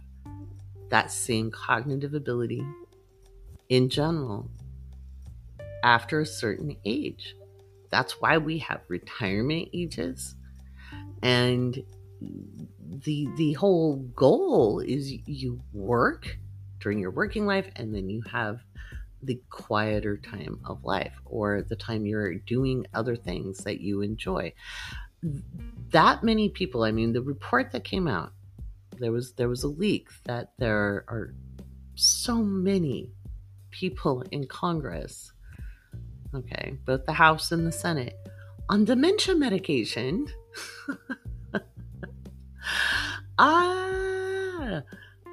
[0.89, 2.65] that same cognitive ability
[3.69, 4.51] in general
[5.83, 7.35] after a certain age.
[7.91, 10.35] That's why we have retirement ages.
[11.23, 11.83] And
[13.05, 16.39] the the whole goal is you work
[16.81, 18.61] during your working life and then you have
[19.23, 24.53] the quieter time of life or the time you're doing other things that you enjoy.
[25.91, 28.33] That many people, I mean the report that came out,
[28.99, 31.35] there was there was a leak that there are
[31.95, 33.13] so many
[33.71, 35.33] people in Congress
[36.35, 38.17] okay, both the House and the Senate,
[38.69, 40.27] on dementia medication.
[43.39, 44.83] ah,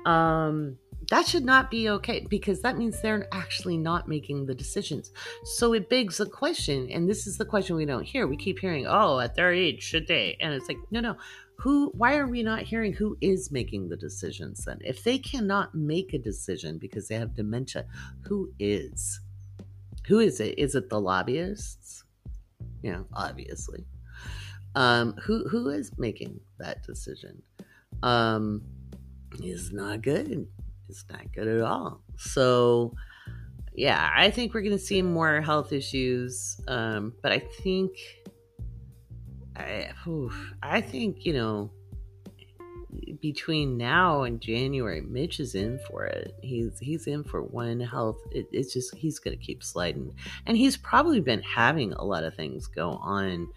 [0.05, 0.77] um,
[1.09, 5.11] that should not be okay because that means they're actually not making the decisions.
[5.43, 8.27] So it begs the question, and this is the question we don't hear.
[8.27, 10.37] We keep hearing, oh, at their age, should they?
[10.39, 11.15] And it's like, no, no.
[11.57, 14.79] Who, why are we not hearing who is making the decisions then?
[14.81, 17.85] If they cannot make a decision because they have dementia,
[18.21, 19.19] who is?
[20.07, 20.57] Who is it?
[20.57, 22.03] Is it the lobbyists?
[22.81, 23.85] You know, obviously.
[24.75, 27.41] Um, who who is making that decision?
[28.03, 28.61] Um,
[29.43, 30.47] is not good.
[30.89, 32.01] It's not good at all.
[32.17, 32.95] So,
[33.73, 36.59] yeah, I think we're going to see more health issues.
[36.67, 37.91] Um, but I think,
[39.55, 41.71] I, oof, I think you know,
[43.21, 46.35] between now and January, Mitch is in for it.
[46.41, 48.17] He's he's in for one health.
[48.31, 50.13] It, it's just he's going to keep sliding,
[50.45, 53.47] and he's probably been having a lot of things go on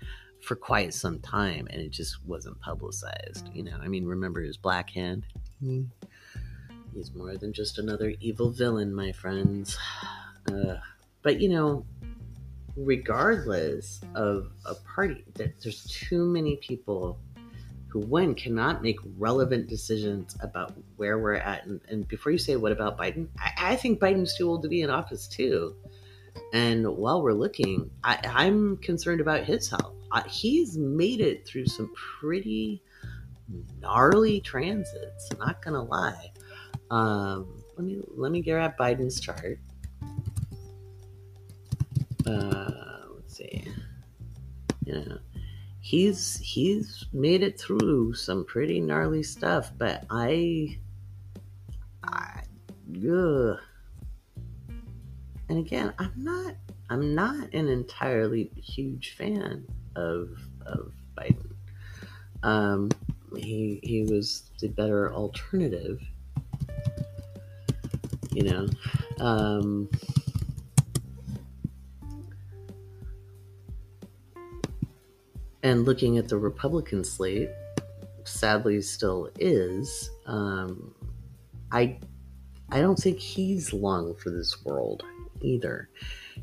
[0.43, 3.49] for quite some time, and it just wasn't publicized.
[3.55, 5.27] You know, I mean, remember his black hand?
[5.63, 5.89] Mm.
[6.95, 9.79] He's more than just another evil villain, my friends.
[10.53, 10.75] Uh,
[11.23, 11.87] but you know,
[12.77, 17.21] regardless of a party, there's too many people
[17.93, 21.67] who one cannot make relevant decisions about where we're at.
[21.67, 24.69] And, and before you say what about Biden, I, I, think Biden's too old to
[24.69, 25.77] be in office too.
[26.55, 29.95] And while we're looking, I, am concerned about his health.
[30.11, 32.83] Uh, he's made it through some pretty
[33.81, 35.29] gnarly transits.
[35.39, 36.33] Not gonna lie.
[36.93, 39.59] Um, let me let me grab Biden's chart.
[42.27, 42.71] Uh,
[43.17, 43.65] let's see.
[44.85, 45.17] Yeah
[45.83, 50.79] he's he's made it through some pretty gnarly stuff, but I,
[52.03, 52.43] I,
[52.97, 53.59] ugh.
[55.49, 56.55] and again, I'm not
[56.89, 59.67] I'm not an entirely huge fan
[59.97, 60.31] of
[60.65, 61.53] of Biden.
[62.43, 62.91] Um,
[63.37, 66.01] he he was the better alternative.
[68.33, 68.67] You know,
[69.21, 69.91] um,
[75.63, 77.51] and looking at the Republican slate,
[78.25, 80.11] sadly still is.
[80.27, 80.95] Um,
[81.71, 81.99] I
[82.71, 85.03] I don't think he's long for this world
[85.43, 85.89] either.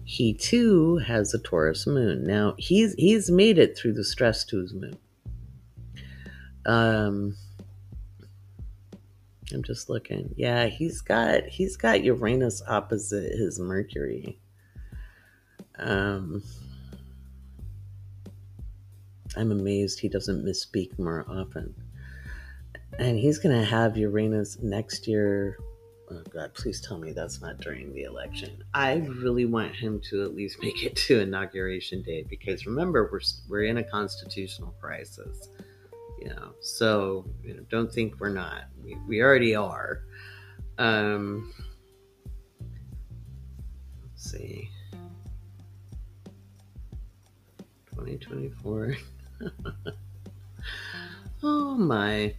[0.03, 2.23] He too has a Taurus moon.
[2.23, 4.97] Now he's he's made it through the stress to his moon.
[6.65, 7.35] Um,
[9.53, 10.33] I'm just looking.
[10.37, 14.39] Yeah, he's got he's got Uranus opposite his Mercury.
[15.77, 16.43] Um,
[19.35, 21.73] I'm amazed he doesn't misspeak more often.
[22.97, 25.57] And he's going to have Uranus next year.
[26.11, 28.63] Oh, God, please tell me that's not during the election.
[28.73, 33.21] I really want him to at least make it to Inauguration Day because remember, we're,
[33.47, 35.49] we're in a constitutional crisis.
[36.19, 38.63] You know, so you know, don't think we're not.
[38.83, 40.01] We, we already are.
[40.77, 41.53] Um,
[44.03, 44.69] let's see.
[47.95, 48.97] 2024.
[51.43, 52.33] oh my.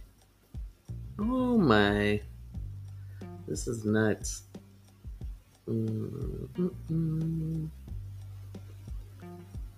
[1.17, 2.21] Oh my.
[3.47, 4.43] This is nuts.
[5.67, 7.67] Mm-mm.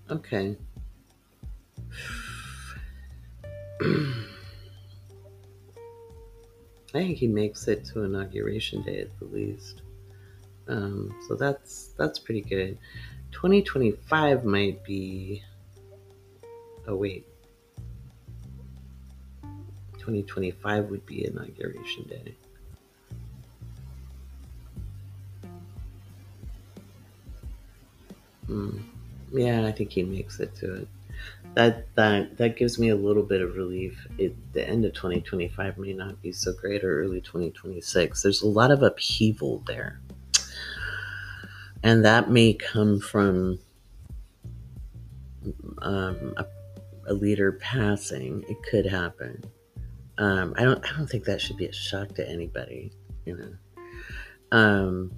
[0.09, 0.57] Okay.
[6.95, 9.81] I think he makes it to inauguration day at the least.
[10.67, 12.77] Um, so that's that's pretty good.
[13.31, 15.43] 2025 might be
[16.86, 17.25] Oh, wait.
[19.99, 22.36] 2025 would be inauguration day.
[28.47, 28.79] Hmm.
[29.31, 30.88] Yeah, I think he makes it to it.
[31.55, 34.07] That that that gives me a little bit of relief.
[34.17, 38.21] It the end of 2025 may not be so great, or early 2026.
[38.21, 40.01] There's a lot of upheaval there,
[41.83, 43.59] and that may come from
[45.83, 46.45] um, a
[47.07, 49.43] a leader passing, it could happen.
[50.17, 50.83] Um, I don't.
[50.85, 52.91] I don't think that should be a shock to anybody.
[53.25, 55.11] You know, um,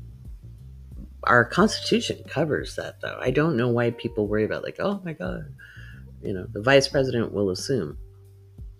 [1.23, 3.17] our Constitution covers that, though.
[3.19, 5.53] I don't know why people worry about like, oh my God,
[6.25, 7.97] you know, the vice president will assume.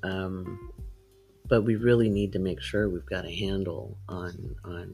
[0.03, 0.71] Um,
[1.47, 4.93] but we really need to make sure we've got a handle on on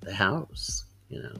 [0.00, 0.84] the House.
[1.08, 1.34] You know,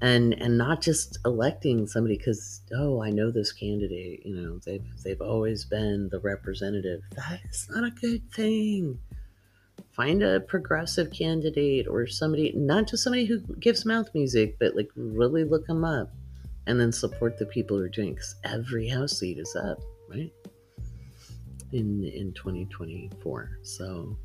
[0.00, 4.84] and and not just electing somebody because oh I know this candidate you know they've
[5.02, 8.98] they've always been the representative that is not a good thing
[9.92, 14.90] find a progressive candidate or somebody not just somebody who gives mouth music but like
[14.94, 16.10] really look them up
[16.68, 20.32] and then support the people who are doing because every house seat is up right
[21.72, 24.16] in in 2024 so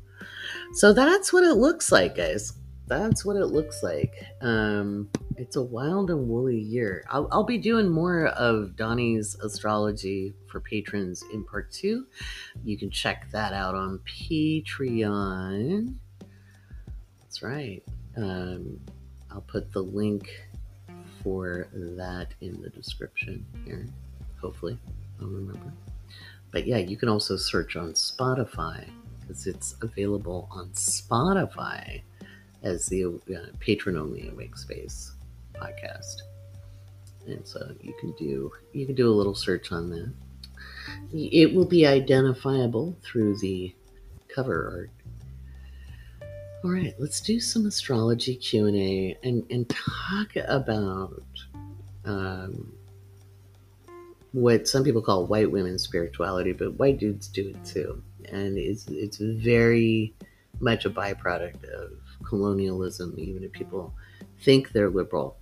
[0.74, 2.52] so that's what it looks like guys
[2.86, 4.14] that's what it looks like.
[4.42, 7.04] Um, it's a wild and woolly year.
[7.08, 12.06] I'll, I'll be doing more of Donnie's astrology for patrons in part two.
[12.62, 15.94] You can check that out on Patreon.
[17.20, 17.82] That's right.
[18.16, 18.80] Um,
[19.30, 20.28] I'll put the link
[21.24, 23.86] for that in the description here.
[24.40, 24.78] Hopefully,
[25.20, 25.72] I'll remember.
[26.52, 28.88] But yeah, you can also search on Spotify
[29.20, 32.02] because it's available on Spotify
[32.62, 35.12] as the uh, patron only awake space
[35.54, 36.22] podcast
[37.26, 40.12] and so you can do you can do a little search on that
[41.12, 43.74] it will be identifiable through the
[44.28, 44.90] cover art
[46.64, 51.22] all right let's do some astrology q&a and, and talk about
[52.04, 52.72] um,
[54.32, 58.86] what some people call white women spirituality but white dudes do it too and it's
[58.88, 60.14] it's very
[60.60, 61.92] much a byproduct of
[62.24, 63.94] colonialism, even if people
[64.42, 65.36] think they're liberal,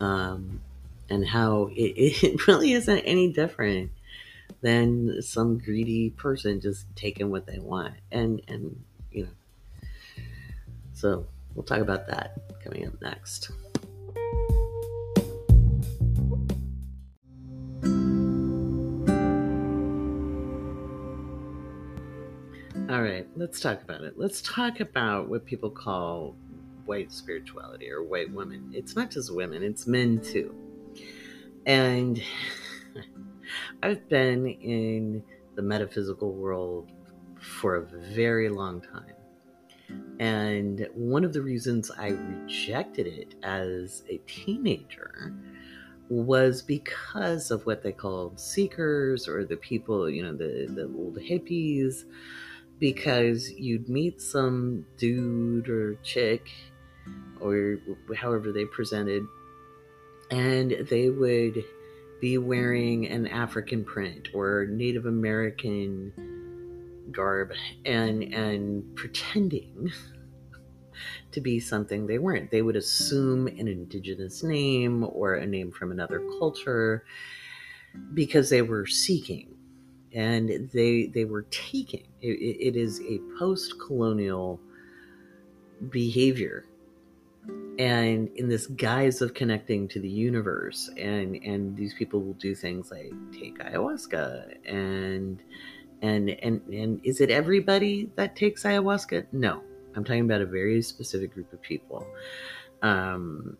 [0.00, 0.60] um,
[1.08, 3.90] and how it, it really isn't any different
[4.62, 7.94] than some greedy person just taking what they want.
[8.10, 8.82] And, and,
[10.96, 13.50] so we'll talk about that coming up next.
[22.88, 24.14] All right, let's talk about it.
[24.16, 26.34] Let's talk about what people call
[26.86, 28.70] white spirituality or white women.
[28.72, 30.54] It's not just women, it's men too.
[31.66, 32.22] And
[33.82, 35.22] I've been in
[35.56, 36.90] the metaphysical world
[37.38, 39.15] for a very long time.
[40.18, 45.34] And one of the reasons I rejected it as a teenager
[46.08, 51.18] was because of what they called seekers or the people, you know, the, the old
[51.18, 52.04] hippies,
[52.78, 56.48] because you'd meet some dude or chick
[57.40, 57.78] or
[58.16, 59.24] however they presented,
[60.30, 61.64] and they would
[62.20, 66.12] be wearing an African print or Native American
[67.12, 67.52] garb
[67.84, 69.92] and and pretending
[71.32, 72.50] to be something they weren't.
[72.50, 77.04] They would assume an indigenous name or a name from another culture
[78.14, 79.54] because they were seeking
[80.14, 82.06] and they they were taking.
[82.20, 84.60] it, it is a post-colonial
[85.90, 86.64] behavior
[87.78, 92.54] and in this guise of connecting to the universe and and these people will do
[92.54, 95.42] things like take ayahuasca and
[96.02, 99.62] and and and is it everybody that takes ayahuasca no
[99.96, 102.06] I'm talking about a very specific group of people.
[102.82, 103.56] Um,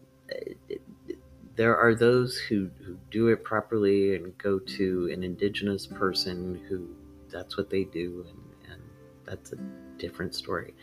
[1.56, 6.86] there are those who, who do it properly and go to an indigenous person who
[7.32, 8.82] that's what they do, and, and
[9.24, 9.56] that's a
[9.96, 10.74] different story.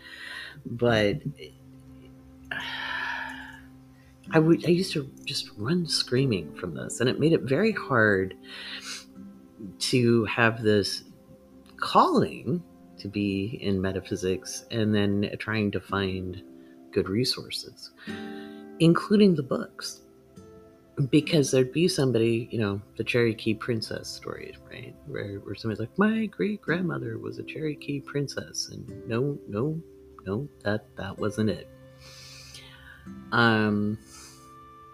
[0.66, 1.22] But
[4.32, 7.74] I would I used to just run screaming from this, and it made it very
[7.74, 8.36] hard
[9.80, 11.04] to have this
[11.84, 12.64] calling
[12.98, 16.42] to be in metaphysics and then trying to find
[16.94, 17.92] good resources,
[18.80, 20.00] including the books.
[21.10, 24.96] Because there'd be somebody, you know, the Cherokee princess story, right?
[25.08, 28.70] Where, where somebody's like, my great grandmother was a Cherokee princess.
[28.72, 29.82] And no, no,
[30.26, 31.68] no, that, that wasn't it.
[33.34, 33.98] Um,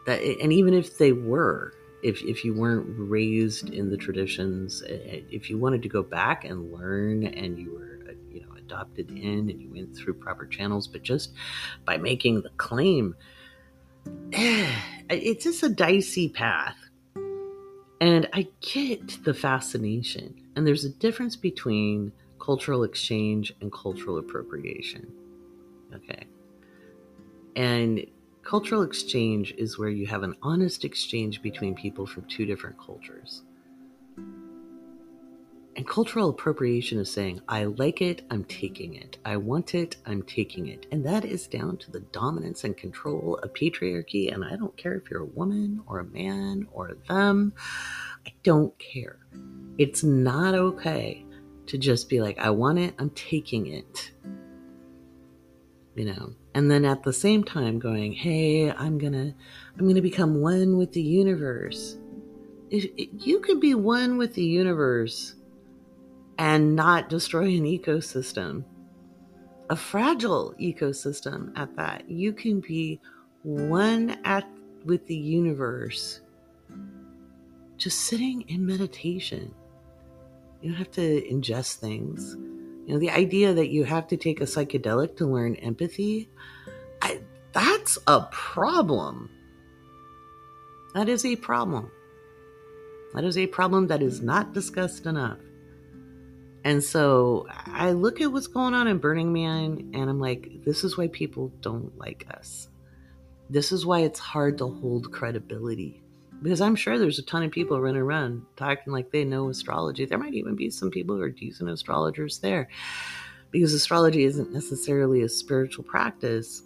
[0.07, 1.73] that, and even if they were,
[2.03, 6.03] if, if you weren't raised in the traditions, eh, eh, if you wanted to go
[6.03, 10.13] back and learn and you were uh, you know, adopted in and you went through
[10.13, 11.33] proper channels, but just
[11.85, 13.15] by making the claim,
[14.33, 14.71] eh,
[15.09, 16.77] it's just a dicey path.
[18.01, 20.33] And I get the fascination.
[20.55, 25.11] And there's a difference between cultural exchange and cultural appropriation.
[25.93, 26.27] Okay.
[27.55, 28.05] And
[28.49, 33.43] cultural exchange is where you have an honest exchange between people from two different cultures.
[35.75, 39.19] And cultural appropriation is saying, I like it, I'm taking it.
[39.23, 40.87] I want it, I'm taking it.
[40.91, 44.33] And that is down to the dominance and control of patriarchy.
[44.33, 47.53] And I don't care if you're a woman or a man or them,
[48.25, 49.19] I don't care.
[49.77, 51.23] It's not okay
[51.67, 54.11] to just be like, I want it, I'm taking it.
[55.95, 59.33] You know, and then at the same time going, hey, I'm gonna,
[59.77, 61.97] I'm gonna become one with the universe.
[62.69, 65.35] If, if you could be one with the universe
[66.37, 68.65] and not destroy an ecosystem,
[69.69, 72.09] a fragile ecosystem at that.
[72.09, 72.99] You can be
[73.43, 74.45] one at
[74.83, 76.19] with the universe,
[77.77, 79.55] just sitting in meditation.
[80.61, 82.35] You don't have to ingest things.
[82.89, 86.27] You know, the idea that you have to take a psychedelic to learn empathy,
[87.03, 87.21] I,
[87.51, 89.29] that's a problem.
[90.95, 91.91] That is a problem.
[93.13, 95.37] That is a problem that is not discussed enough.
[96.63, 100.83] And so I look at what's going on in Burning Man and I'm like, this
[100.83, 102.69] is why people don't like us.
[103.51, 106.01] This is why it's hard to hold credibility.
[106.41, 110.05] Because I'm sure there's a ton of people running around talking like they know astrology.
[110.05, 112.69] There might even be some people who are decent astrologers there.
[113.51, 116.61] Because astrology isn't necessarily a spiritual practice.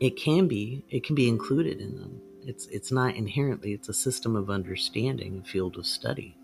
[0.00, 0.84] It can be.
[0.90, 2.20] It can be included in them.
[2.46, 6.36] It's it's not inherently, it's a system of understanding, a field of study.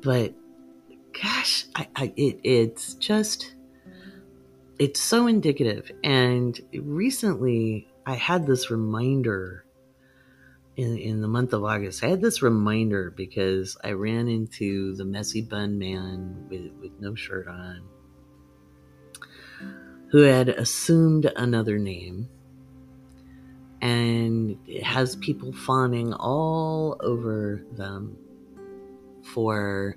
[0.00, 0.34] But
[1.12, 3.54] gosh, I, I it, it's just
[4.78, 5.92] it's so indicative.
[6.02, 9.64] And recently, I had this reminder
[10.76, 12.02] in in the month of August.
[12.02, 17.14] I had this reminder because I ran into the messy bun man with with no
[17.14, 17.82] shirt on,
[20.10, 22.28] who had assumed another name.
[23.80, 28.16] And has people fawning all over them
[29.24, 29.96] for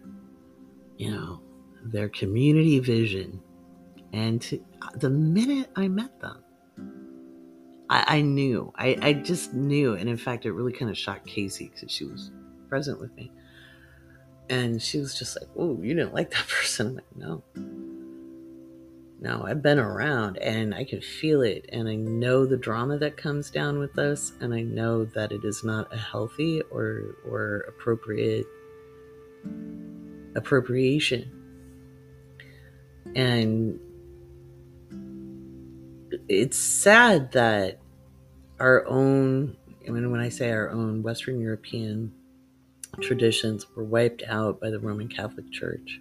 [0.97, 1.41] you know,
[1.83, 3.41] their community vision.
[4.13, 4.63] And to,
[4.95, 6.43] the minute I met them,
[7.89, 8.73] I, I knew.
[8.75, 9.93] I, I just knew.
[9.93, 12.31] And in fact, it really kind of shocked Casey because she was
[12.69, 13.31] present with me.
[14.49, 16.87] And she was just like, Oh, you didn't like that person?
[16.87, 17.43] I'm like, No.
[19.21, 21.69] No, I've been around and I can feel it.
[21.71, 24.33] And I know the drama that comes down with us.
[24.39, 28.45] And I know that it is not a healthy or, or appropriate
[30.35, 31.31] appropriation.
[33.15, 33.79] And
[36.27, 37.79] it's sad that
[38.59, 39.57] our own
[39.91, 42.11] mean, when I say our own Western European
[43.01, 45.99] traditions were wiped out by the Roman Catholic Church,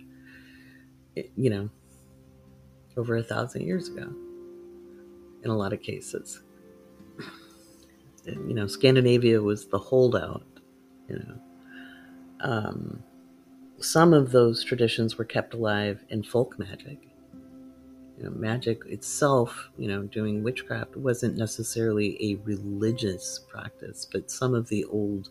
[1.37, 1.69] you know,
[2.97, 4.13] over a thousand years ago,
[5.43, 6.41] in a lot of cases.
[8.25, 10.47] You know, Scandinavia was the holdout,
[11.09, 11.41] you know.
[12.41, 13.03] Um,
[13.79, 16.99] some of those traditions were kept alive in folk magic
[18.17, 24.55] you know, magic itself, you know, doing witchcraft wasn't necessarily a religious practice, but some
[24.55, 25.31] of the old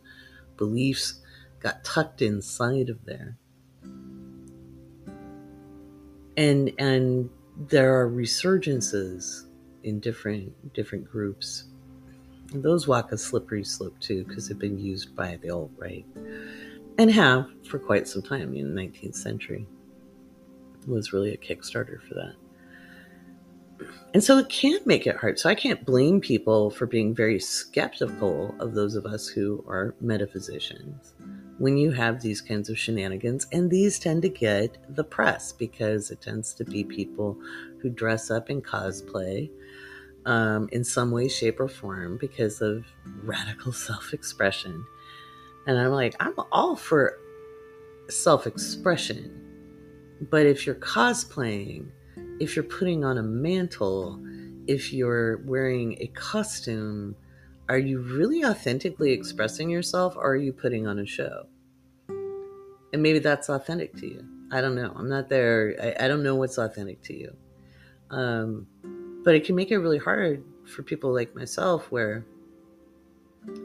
[0.57, 1.22] beliefs
[1.60, 3.38] got tucked inside of there.
[6.35, 7.30] And and
[7.69, 9.45] there are resurgences
[9.84, 11.65] in different different groups.
[12.51, 16.05] And those walk a slippery slope too, because they've been used by the alt right
[16.97, 19.65] and have for quite some time in the 19th century.
[20.81, 22.35] It was really a Kickstarter for that.
[24.14, 25.40] And so it can make it hard.
[25.40, 29.95] So I can't blame people for being very skeptical of those of us who are
[30.02, 31.14] metaphysicians
[31.57, 33.48] when you have these kinds of shenanigans.
[33.52, 37.40] And these tend to get the press because it tends to be people
[37.81, 39.49] who dress up in cosplay
[40.26, 42.85] um, in some way, shape, or form because of
[43.23, 44.85] radical self expression.
[45.65, 47.18] And I'm like, I'm all for
[48.10, 49.40] self expression.
[50.30, 51.90] But if you're cosplaying,
[52.44, 54.20] if you're putting on a mantle,
[54.68, 57.15] if you're wearing a costume,
[57.70, 61.48] are you really authentically expressing yourself or are you putting on a show?
[62.07, 64.28] And maybe that's authentic to you.
[64.52, 64.94] I don't know.
[64.95, 65.76] I'm not there.
[65.82, 67.36] I, I don't know what's authentic to you.
[68.11, 68.68] Um,
[69.24, 72.26] but it can make it really hard for people like myself where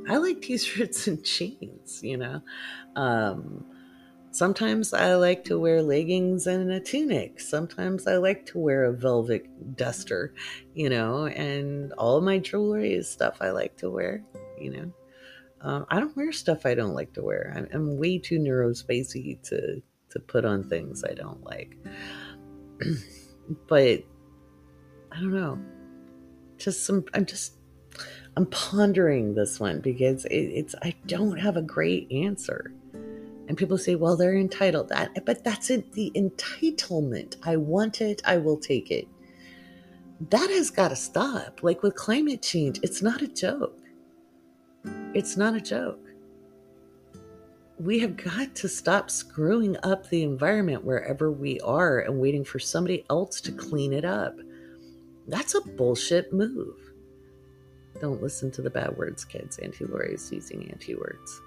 [0.08, 2.40] I like t shirts and jeans, you know?
[2.96, 3.66] Um,
[4.38, 7.40] Sometimes I like to wear leggings and a tunic.
[7.40, 10.32] Sometimes I like to wear a velvet duster,
[10.74, 14.22] you know, and all my jewelry is stuff I like to wear,
[14.56, 14.92] you know.
[15.60, 17.52] Um, I don't wear stuff I don't like to wear.
[17.56, 21.76] I'm, I'm way too neurospacey to to put on things I don't like.
[23.66, 24.04] but
[25.10, 25.58] I don't know.
[26.58, 27.06] Just some.
[27.12, 27.54] I'm just.
[28.36, 30.76] I'm pondering this one because it, it's.
[30.80, 32.72] I don't have a great answer.
[33.48, 34.90] And people say, well, they're entitled.
[34.90, 37.36] That, but that's it, the entitlement.
[37.42, 39.08] I want it, I will take it.
[40.28, 41.62] That has got to stop.
[41.62, 43.78] Like with climate change, it's not a joke.
[45.14, 46.04] It's not a joke.
[47.80, 52.58] We have got to stop screwing up the environment wherever we are and waiting for
[52.58, 54.36] somebody else to clean it up.
[55.26, 56.76] That's a bullshit move.
[58.00, 59.58] Don't listen to the bad words, kids.
[59.58, 61.40] Auntie Laurie is using anti words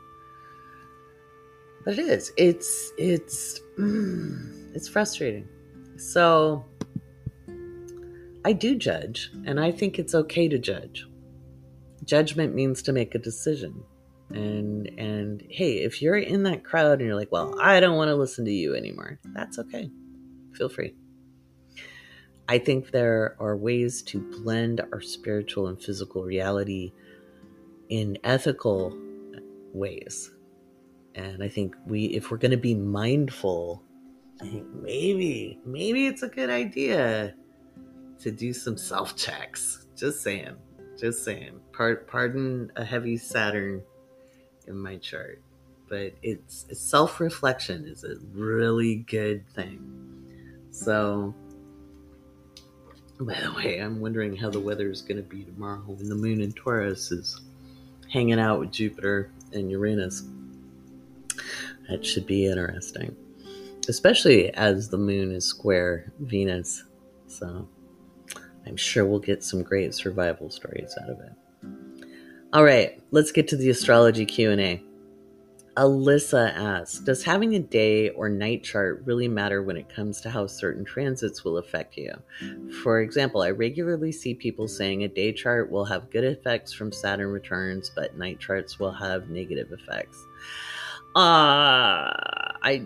[1.83, 2.31] but it is.
[2.37, 5.47] It's it's mm, it's frustrating.
[5.97, 6.65] So
[8.43, 11.05] i do judge and i think it's okay to judge.
[12.03, 13.83] Judgment means to make a decision.
[14.31, 18.07] And and hey if you're in that crowd and you're like well i don't want
[18.09, 19.89] to listen to you anymore that's okay.
[20.53, 20.95] Feel free.
[22.47, 26.91] I think there are ways to blend our spiritual and physical reality
[27.89, 28.97] in ethical
[29.73, 30.31] ways
[31.15, 33.83] and I think we, if we're going to be mindful,
[34.41, 37.35] I think maybe, maybe it's a good idea
[38.19, 39.87] to do some self checks.
[39.95, 40.55] Just saying,
[40.97, 41.59] just saying.
[41.71, 43.81] pardon a heavy Saturn
[44.67, 45.41] in my chart,
[45.89, 50.01] but it's, it's self reflection is a really good thing.
[50.71, 51.35] So,
[53.19, 56.15] by the way, I'm wondering how the weather is going to be tomorrow when the
[56.15, 57.41] moon in Taurus is
[58.11, 60.23] hanging out with Jupiter and Uranus.
[61.91, 63.13] That should be interesting,
[63.89, 66.85] especially as the moon is square Venus.
[67.27, 67.67] So
[68.65, 71.33] I'm sure we'll get some great survival stories out of it.
[72.53, 74.81] All right, let's get to the astrology Q&A.
[75.75, 80.29] Alyssa asks, does having a day or night chart really matter when it comes to
[80.29, 82.13] how certain transits will affect you?
[82.83, 86.93] For example, I regularly see people saying a day chart will have good effects from
[86.93, 90.25] Saturn returns, but night charts will have negative effects.
[91.15, 92.07] Uh,
[92.63, 92.85] I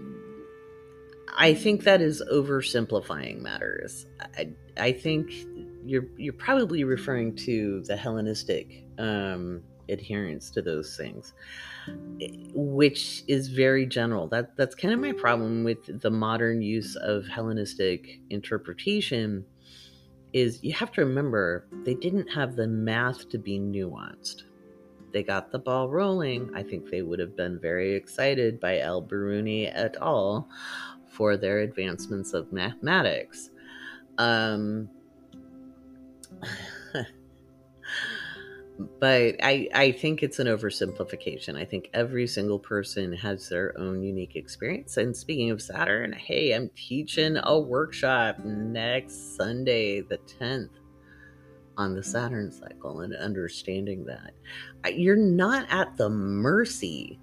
[1.38, 4.08] I think that is oversimplifying matters.
[4.38, 5.32] I I think
[5.86, 11.34] you're you're probably referring to the Hellenistic um, adherence to those things,
[12.56, 14.28] which is very general.
[14.28, 19.46] That that's kind of my problem with the modern use of Hellenistic interpretation.
[20.34, 24.42] Is you have to remember they didn't have the math to be nuanced
[25.16, 29.02] they got the ball rolling, I think they would have been very excited by Al
[29.02, 30.50] Biruni et al.
[31.08, 33.50] for their advancements of mathematics.
[34.18, 34.90] Um,
[39.00, 41.58] but I, I think it's an oversimplification.
[41.58, 44.98] I think every single person has their own unique experience.
[44.98, 50.72] And speaking of Saturn, hey, I'm teaching a workshop next Sunday, the 10th,
[51.78, 54.34] on the Saturn cycle and understanding that.
[54.94, 57.20] You're not at the mercy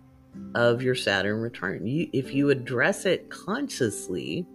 [0.54, 1.86] of your Saturn return.
[1.86, 4.46] You, if you address it consciously,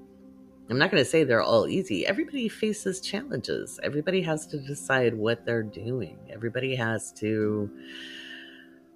[0.70, 2.06] I'm not going to say they're all easy.
[2.06, 3.80] Everybody faces challenges.
[3.84, 6.18] Everybody has to decide what they're doing.
[6.30, 7.70] Everybody has to,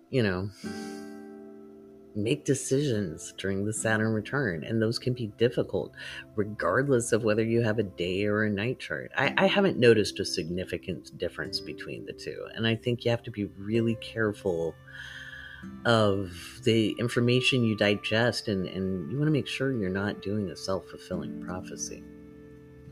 [0.10, 0.50] you know,
[2.16, 4.64] make decisions during the Saturn return.
[4.64, 5.94] And those can be difficult,
[6.36, 9.12] regardless of whether you have a day or a night chart.
[9.18, 12.48] I, I haven't noticed a significant difference between the two.
[12.56, 14.76] And I think you have to be really careful
[15.86, 16.32] of
[16.64, 20.56] the information you digest and, and you want to make sure you're not doing a
[20.56, 22.04] self-fulfilling prophecy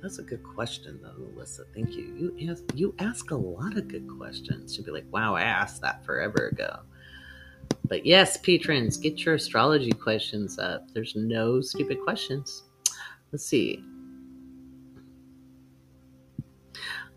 [0.02, 3.88] that's a good question though alyssa thank you you ask you ask a lot of
[3.88, 6.80] good questions you'll be like wow i asked that forever ago
[7.88, 12.64] but yes patrons get your astrology questions up there's no stupid questions
[13.32, 13.84] let's see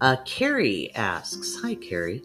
[0.02, 2.24] uh, Carrie asks, Hi, Carrie.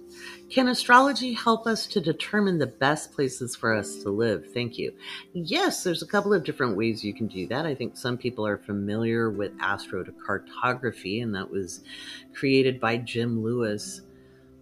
[0.50, 4.52] Can astrology help us to determine the best places for us to live?
[4.52, 4.92] Thank you.
[5.34, 7.68] Yes, there's a couple of different ways you can do that.
[7.68, 11.84] I think some people are familiar with astrocartography, and that was
[12.34, 14.02] created by Jim Lewis,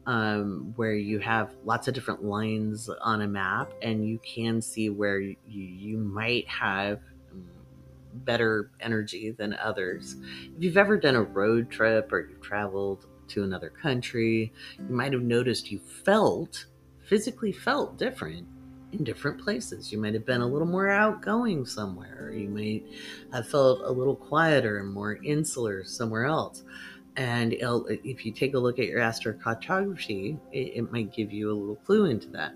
[0.05, 4.89] um, where you have lots of different lines on a map, and you can see
[4.89, 6.99] where you, you might have
[8.13, 10.15] better energy than others.
[10.55, 15.13] If you've ever done a road trip or you've traveled to another country, you might
[15.13, 16.65] have noticed you felt,
[17.03, 18.47] physically felt different
[18.93, 19.91] in different places.
[19.91, 22.31] You might have been a little more outgoing somewhere.
[22.31, 22.85] You might
[23.33, 26.63] have felt a little quieter and more insular somewhere else.
[27.17, 31.53] And if you take a look at your astrocartography, it, it might give you a
[31.53, 32.53] little clue into that.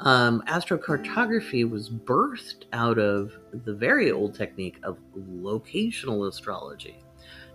[0.00, 3.32] Um, astrocartography was birthed out of
[3.64, 7.04] the very old technique of locational astrology.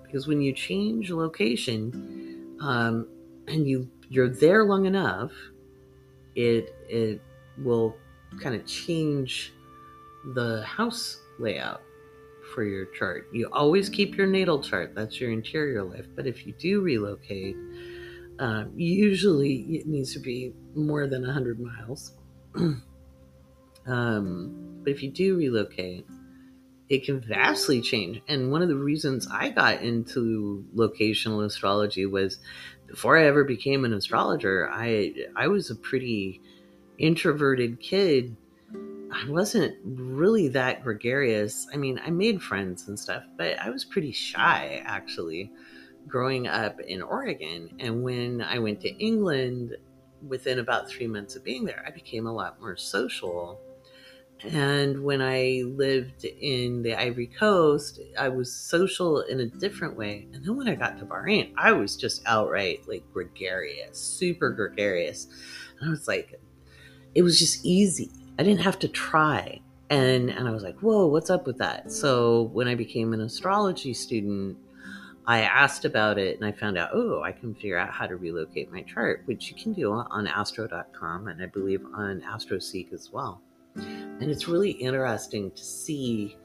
[0.04, 3.08] Because when you change location um,
[3.48, 5.32] and you you're there long enough,
[6.36, 7.22] it it
[7.58, 7.98] will
[8.40, 9.54] kind of change
[10.34, 11.82] the house layout
[12.54, 13.28] for your chart.
[13.32, 16.06] You always keep your natal chart, that's your interior life.
[16.16, 17.56] But if you do relocate,
[18.40, 22.14] um, usually it needs to be more than 100 miles.
[23.88, 26.06] um, but if you do relocate,
[26.90, 28.22] it can vastly change.
[28.28, 32.40] And one of the reasons I got into locational astrology was
[32.88, 36.42] before I ever became an astrologer, I I was a pretty
[36.98, 38.36] introverted kid.
[39.12, 41.68] I wasn't really that gregarious.
[41.74, 45.52] I mean, I made friends and stuff, but I was pretty shy actually
[46.08, 47.70] growing up in Oregon.
[47.80, 49.76] And when I went to England,
[50.26, 53.60] within about three months of being there, I became a lot more social.
[54.44, 60.28] And when I lived in the Ivory Coast, I was social in a different way.
[60.34, 65.28] And then when I got to Bahrain, I was just outright like gregarious, super gregarious.
[65.80, 66.40] And I was like,
[67.16, 68.12] it was just easy.
[68.40, 69.62] I didn't have to try.
[69.90, 71.92] And and I was like, whoa, what's up with that?
[71.92, 74.58] So when I became an astrology student,
[75.26, 78.16] I asked about it and I found out, oh, I can figure out how to
[78.16, 83.12] relocate my chart, which you can do on astro.com and I believe on AstroSeek as
[83.12, 83.42] well.
[83.76, 86.38] And it's really interesting to see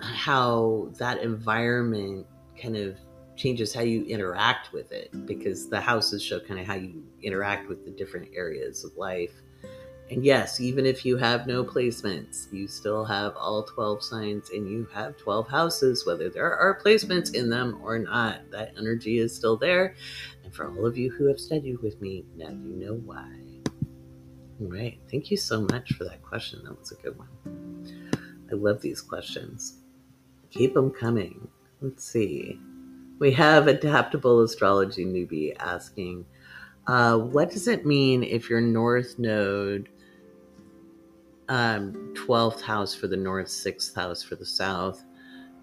[0.00, 2.26] how that environment
[2.60, 2.96] kind of
[3.36, 7.68] changes how you interact with it because the houses show kind of how you interact
[7.68, 9.32] with the different areas of life
[10.10, 14.68] and yes, even if you have no placements, you still have all 12 signs and
[14.68, 18.50] you have 12 houses, whether there are placements in them or not.
[18.50, 19.94] That energy is still there.
[20.44, 23.32] And for all of you who have studied with me, now you know why.
[24.60, 24.98] All right.
[25.10, 26.60] Thank you so much for that question.
[26.64, 28.10] That was a good one.
[28.52, 29.78] I love these questions.
[30.50, 31.48] Keep them coming.
[31.80, 32.60] Let's see.
[33.18, 36.26] We have Adaptable Astrology Newbie asking,
[36.86, 39.88] uh, what does it mean if your North Node
[41.48, 45.04] um, 12th house for the north, 6th house for the south,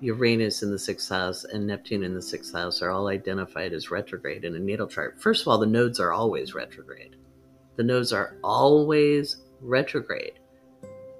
[0.02, 3.92] Uranus in the sixth house, and Neptune in the sixth house are all identified as
[3.92, 5.22] retrograde in a natal chart.
[5.22, 7.18] First of all, the nodes are always retrograde.
[7.76, 10.40] The nodes are always retrograde.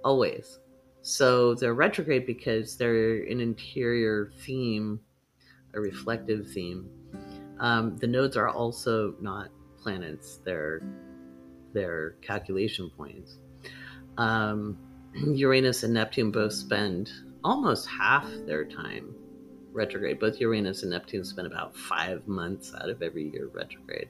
[0.04, 0.60] Always.
[1.04, 5.00] So they're retrograde because they're an interior theme,
[5.76, 6.90] a reflective theme.
[7.60, 10.82] Um, the nodes are also not planets, they're,
[11.72, 13.38] they're calculation points
[14.18, 14.78] um,
[15.14, 17.12] Uranus and Neptune both spend
[17.44, 19.16] almost half their time
[19.74, 20.20] retrograde.
[20.20, 24.10] Both Uranus and Neptune spend about five months out of every year retrograde.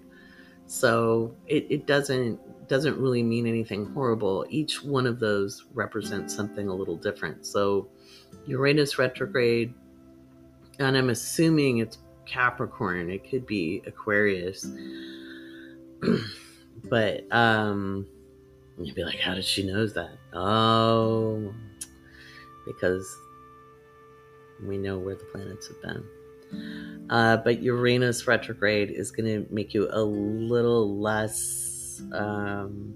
[0.68, 4.45] So it, it doesn't doesn't really mean anything horrible.
[4.49, 7.45] Each one of those represents something a little different.
[7.45, 7.90] So
[8.45, 9.73] Uranus retrograde,
[10.80, 13.10] and I'm assuming it's Capricorn.
[13.10, 14.65] It could be Aquarius.
[16.86, 18.07] but um
[18.86, 20.18] you'd be like, how did she knows that?
[20.34, 21.53] Oh,
[22.66, 23.18] because
[24.64, 27.08] we know where the planets have been.
[27.10, 32.94] Uh, but Uranus retrograde is going to make you a little less um,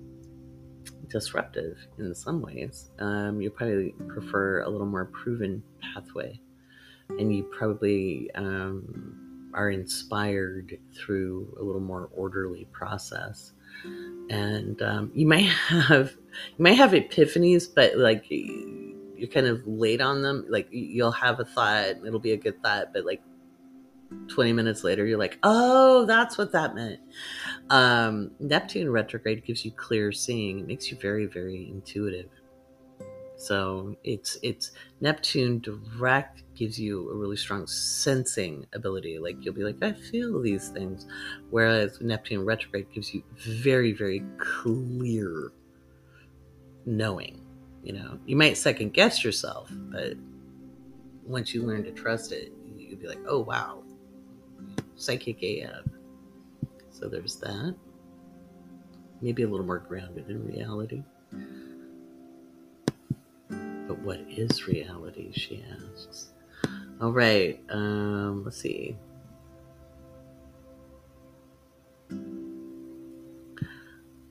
[1.09, 2.89] disruptive in some ways.
[2.99, 6.39] Um, you probably prefer a little more proven pathway,
[7.09, 13.53] and you probably um, are inspired through a little more orderly process.
[14.29, 16.13] And um, you might have
[16.57, 20.45] you might have epiphanies, but like you're kind of late on them.
[20.49, 23.21] Like you'll have a thought, it'll be a good thought, but like
[24.27, 26.99] 20 minutes later you're like oh that's what that meant.
[27.69, 30.59] Um, neptune retrograde gives you clear seeing.
[30.59, 32.29] It makes you very very intuitive.
[33.37, 34.71] So it's it's
[35.01, 40.41] neptune direct gives you a really strong sensing ability like you'll be like i feel
[40.41, 41.05] these things
[41.49, 45.51] whereas neptune retrograde gives you very very clear
[46.85, 47.41] knowing
[47.83, 50.13] you know you might second guess yourself but
[51.25, 53.81] once you learn to trust it you'll be like oh wow
[54.95, 55.85] psychic AF.
[56.89, 57.75] So there's that.
[59.21, 61.03] Maybe a little more grounded in reality.
[63.87, 65.31] But what is reality?
[65.33, 66.31] She asks.
[67.01, 67.59] All right.
[67.69, 68.97] Um, let's see.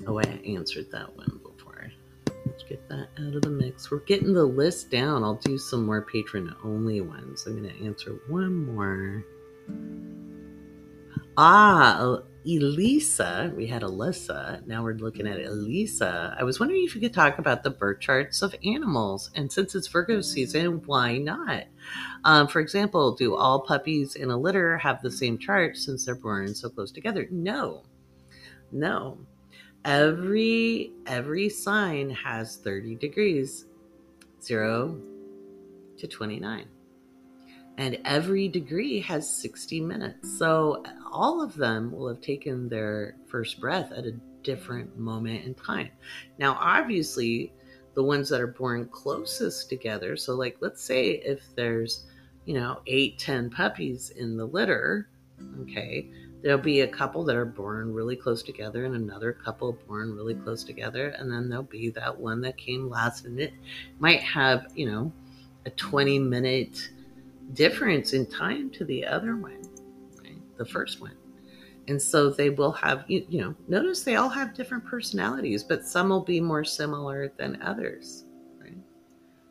[0.07, 1.91] Oh, I answered that one before.
[2.47, 3.91] Let's get that out of the mix.
[3.91, 5.24] We're getting the list down.
[5.24, 7.47] I'll do some more patron only ones.
[7.47, 9.24] I'm going to answer one more.
[11.36, 13.53] Ah, Elisa.
[13.57, 14.66] We had Alyssa.
[14.66, 16.37] Now we're looking at Elisa.
[16.39, 19.31] I was wondering if you could talk about the birth charts of animals.
[19.35, 21.65] And since it's Virgo season, why not?
[22.25, 26.15] Um, for example, do all puppies in a litter have the same chart since they're
[26.15, 27.27] born so close together?
[27.31, 27.85] No.
[28.71, 29.19] No.
[29.85, 33.66] Every every sign has 30 degrees.
[34.43, 35.01] 0
[35.97, 36.66] to 29
[37.79, 40.39] and every degree has 60 minutes.
[40.39, 40.83] So
[41.15, 45.89] all of them will have taken their first breath at a different moment in time.
[46.39, 47.53] Now, obviously,
[47.95, 52.07] the ones that are born closest together, so like let's say if there's,
[52.45, 55.09] you know, eight, ten puppies in the litter,
[55.62, 56.11] okay,
[56.43, 60.35] there'll be a couple that are born really close together and another couple born really
[60.35, 63.53] close together, and then there'll be that one that came last, and it
[64.01, 65.12] might have, you know,
[65.65, 66.91] a 20 minute
[67.53, 69.74] difference in time to the other one?
[70.57, 71.17] The first one.
[71.89, 75.85] And so they will have, you, you know, notice they all have different personalities, but
[75.85, 78.25] some will be more similar than others,
[78.61, 78.77] right?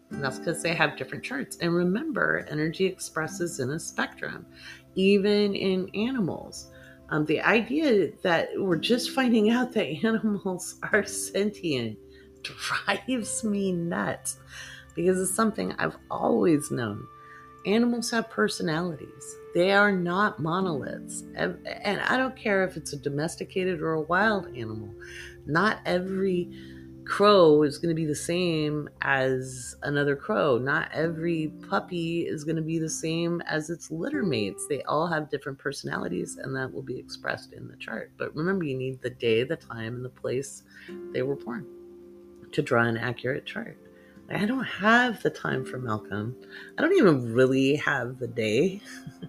[0.10, 1.58] And that's because they have different charts.
[1.62, 4.46] And remember, energy expresses in a spectrum,
[4.96, 6.72] even in animals.
[7.10, 11.98] Um, the idea that we're just finding out that animals are sentient
[12.42, 14.38] drives me nuts
[14.96, 17.08] because it's something I've always known
[17.66, 19.36] animals have personalities.
[19.54, 21.24] They are not monoliths.
[21.36, 24.90] And I don't care if it's a domesticated or a wild animal.
[25.46, 26.52] Not every
[27.06, 30.58] crow is going to be the same as another crow.
[30.58, 34.66] Not every puppy is going to be the same as its litter mates.
[34.68, 38.12] They all have different personalities, and that will be expressed in the chart.
[38.18, 40.64] But remember, you need the day, the time, and the place
[41.12, 41.68] they were born
[42.54, 43.78] to draw an accurate chart.
[44.36, 46.36] I don't have the time for Malcolm.
[46.78, 48.82] I don't even really have the day.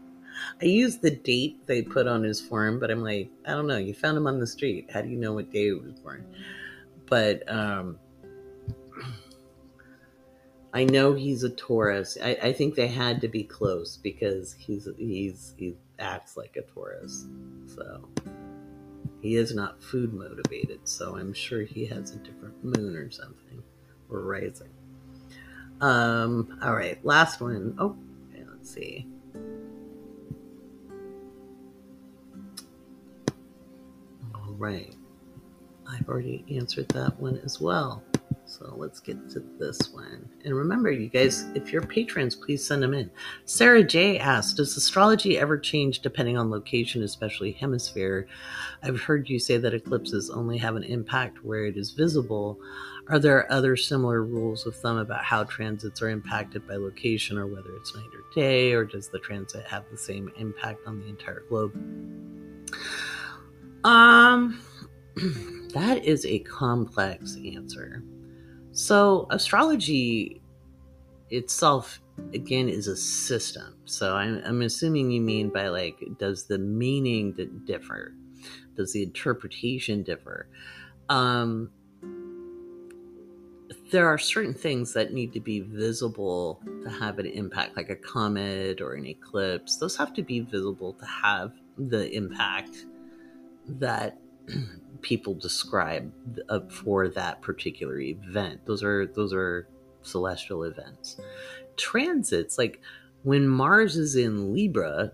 [0.63, 3.77] I use the date they put on his form, but I'm like, I don't know.
[3.77, 4.91] You found him on the street.
[4.93, 6.27] How do you know what day he was born?
[7.07, 7.99] But um,
[10.73, 12.19] I know he's a Taurus.
[12.23, 16.63] I, I think they had to be close because he's he's he acts like a
[16.63, 17.27] Taurus.
[17.67, 18.09] So
[19.21, 20.81] he is not food motivated.
[20.89, 23.63] So I'm sure he has a different moon or something
[24.11, 24.74] or rising.
[25.81, 27.75] Um, all right, last one.
[27.79, 27.97] Oh,
[28.31, 29.07] okay, let's see.
[34.35, 34.95] All right.
[35.87, 38.03] I've already answered that one as well.
[38.47, 40.29] So let's get to this one.
[40.45, 43.11] And remember, you guys, if you're patrons, please send them in.
[43.47, 48.27] Sarah J asked Does astrology ever change depending on location, especially hemisphere?
[48.83, 52.61] I've heard you say that eclipses only have an impact where it is visible.
[53.09, 57.47] Are there other similar rules of thumb about how transits are impacted by location or
[57.47, 61.07] whether it's night or day, or does the transit have the same impact on the
[61.07, 61.75] entire globe?
[63.85, 64.59] Um,
[65.75, 68.03] that is a complex answer.
[68.73, 70.41] So, astrology
[71.29, 72.01] itself,
[72.33, 73.77] again, is a system.
[73.85, 77.35] So, I'm, I'm assuming you mean by like, does the meaning
[77.67, 78.15] differ?
[78.77, 80.49] Does the interpretation differ?
[81.11, 81.71] Um,
[83.91, 87.97] there are certain things that need to be visible to have an impact, like a
[87.97, 89.77] comet or an eclipse.
[89.77, 92.87] Those have to be visible to have the impact
[93.67, 94.19] that
[95.03, 96.13] people describe
[96.49, 98.65] uh, for that particular event.
[98.65, 99.69] Those are those are
[100.03, 101.21] celestial events.
[101.77, 102.81] Transits, like
[103.23, 105.13] when Mars is in Libra,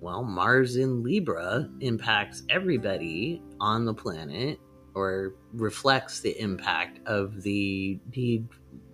[0.00, 4.58] well, Mars in Libra impacts everybody on the planet
[4.94, 8.48] or reflects the impact of the need,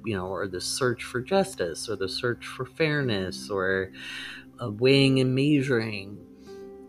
[0.05, 3.93] you know, or the search for justice or the search for fairness or
[4.61, 6.19] weighing and measuring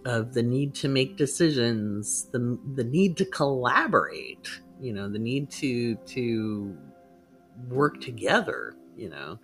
[0.06, 4.50] of the need to make decisions, the the need to collaborate,
[4.80, 6.78] you know, the need to to
[7.68, 9.40] work together, you know.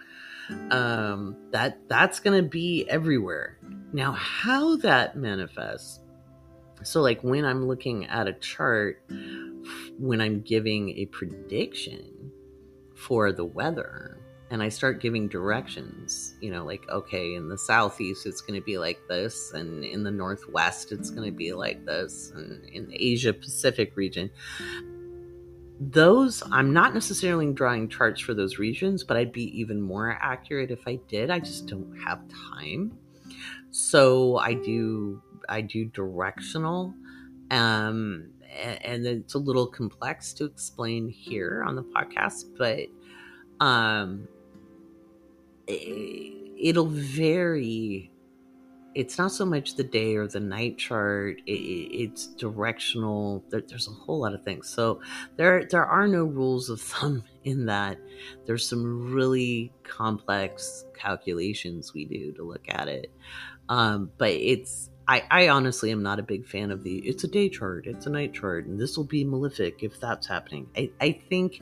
[0.69, 3.57] Um, that that's going to be everywhere.
[3.93, 5.99] Now, how that manifests.
[6.85, 9.01] So, like when I'm looking at a chart,
[9.97, 12.31] when I'm giving a prediction
[12.93, 14.19] for the weather,
[14.51, 18.63] and I start giving directions, you know, like, okay, in the southeast, it's going to
[18.63, 22.87] be like this, and in the northwest, it's going to be like this, and in
[22.87, 24.29] the Asia Pacific region.
[25.79, 30.71] Those, I'm not necessarily drawing charts for those regions, but I'd be even more accurate
[30.71, 31.31] if I did.
[31.31, 32.21] I just don't have
[32.53, 32.97] time.
[33.71, 36.93] So I do, I do directional.
[37.51, 38.31] Um,
[38.84, 42.88] and it's a little complex to explain here on the podcast, but
[43.63, 44.27] um
[45.67, 48.11] it'll vary.
[48.93, 53.43] It's not so much the day or the night chart it, it's directional.
[53.49, 54.69] There, there's a whole lot of things.
[54.69, 55.01] So
[55.35, 57.97] there there are no rules of thumb in that.
[58.45, 63.11] There's some really complex calculations we do to look at it.
[63.67, 67.27] Um, but it's I, I honestly am not a big fan of the it's a
[67.27, 70.90] day chart it's a night chart and this will be malefic if that's happening i,
[70.99, 71.61] I think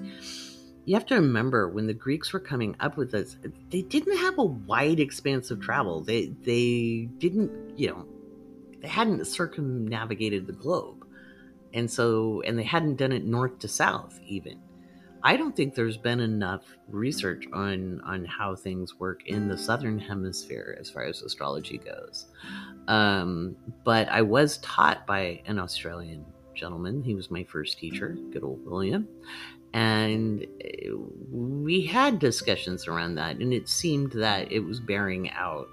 [0.85, 3.37] you have to remember when the Greeks were coming up with this,
[3.69, 6.01] they didn't have a wide expanse of travel.
[6.01, 8.05] They they didn't, you know,
[8.81, 11.07] they hadn't circumnavigated the globe.
[11.73, 14.59] And so and they hadn't done it north to south even.
[15.23, 19.97] I don't think there's been enough research on on how things work in the southern
[19.97, 22.25] hemisphere as far as astrology goes.
[22.87, 27.01] Um, but I was taught by an Australian gentleman.
[27.01, 29.07] He was my first teacher, good old William
[29.73, 30.45] and
[31.31, 35.67] we had discussions around that and it seemed that it was bearing out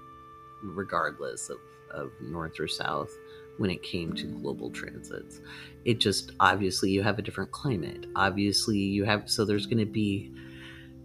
[0.63, 1.57] regardless of,
[1.91, 3.11] of north or south
[3.57, 5.41] when it came to global transits
[5.85, 8.05] it just obviously you have a different climate.
[8.15, 10.31] Obviously you have so there's going to be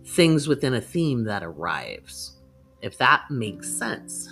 [0.04, 2.36] things within a theme that arrives
[2.82, 4.28] if that makes sense.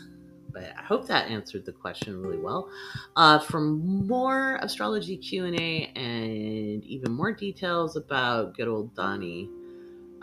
[0.53, 2.69] But I hope that answered the question really well.
[3.17, 9.51] Uh, for more astrology Q and A and even more details about good old Donnie,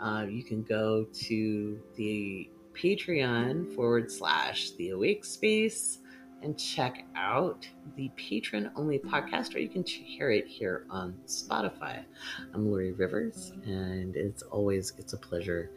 [0.00, 5.98] uh, you can go to the Patreon forward slash the Awake Space
[6.42, 12.04] and check out the patron only podcast, or you can hear it here on Spotify.
[12.52, 15.70] I'm Laurie Rivers, and it's always it's a pleasure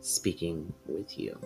[0.00, 1.38] speaking with you.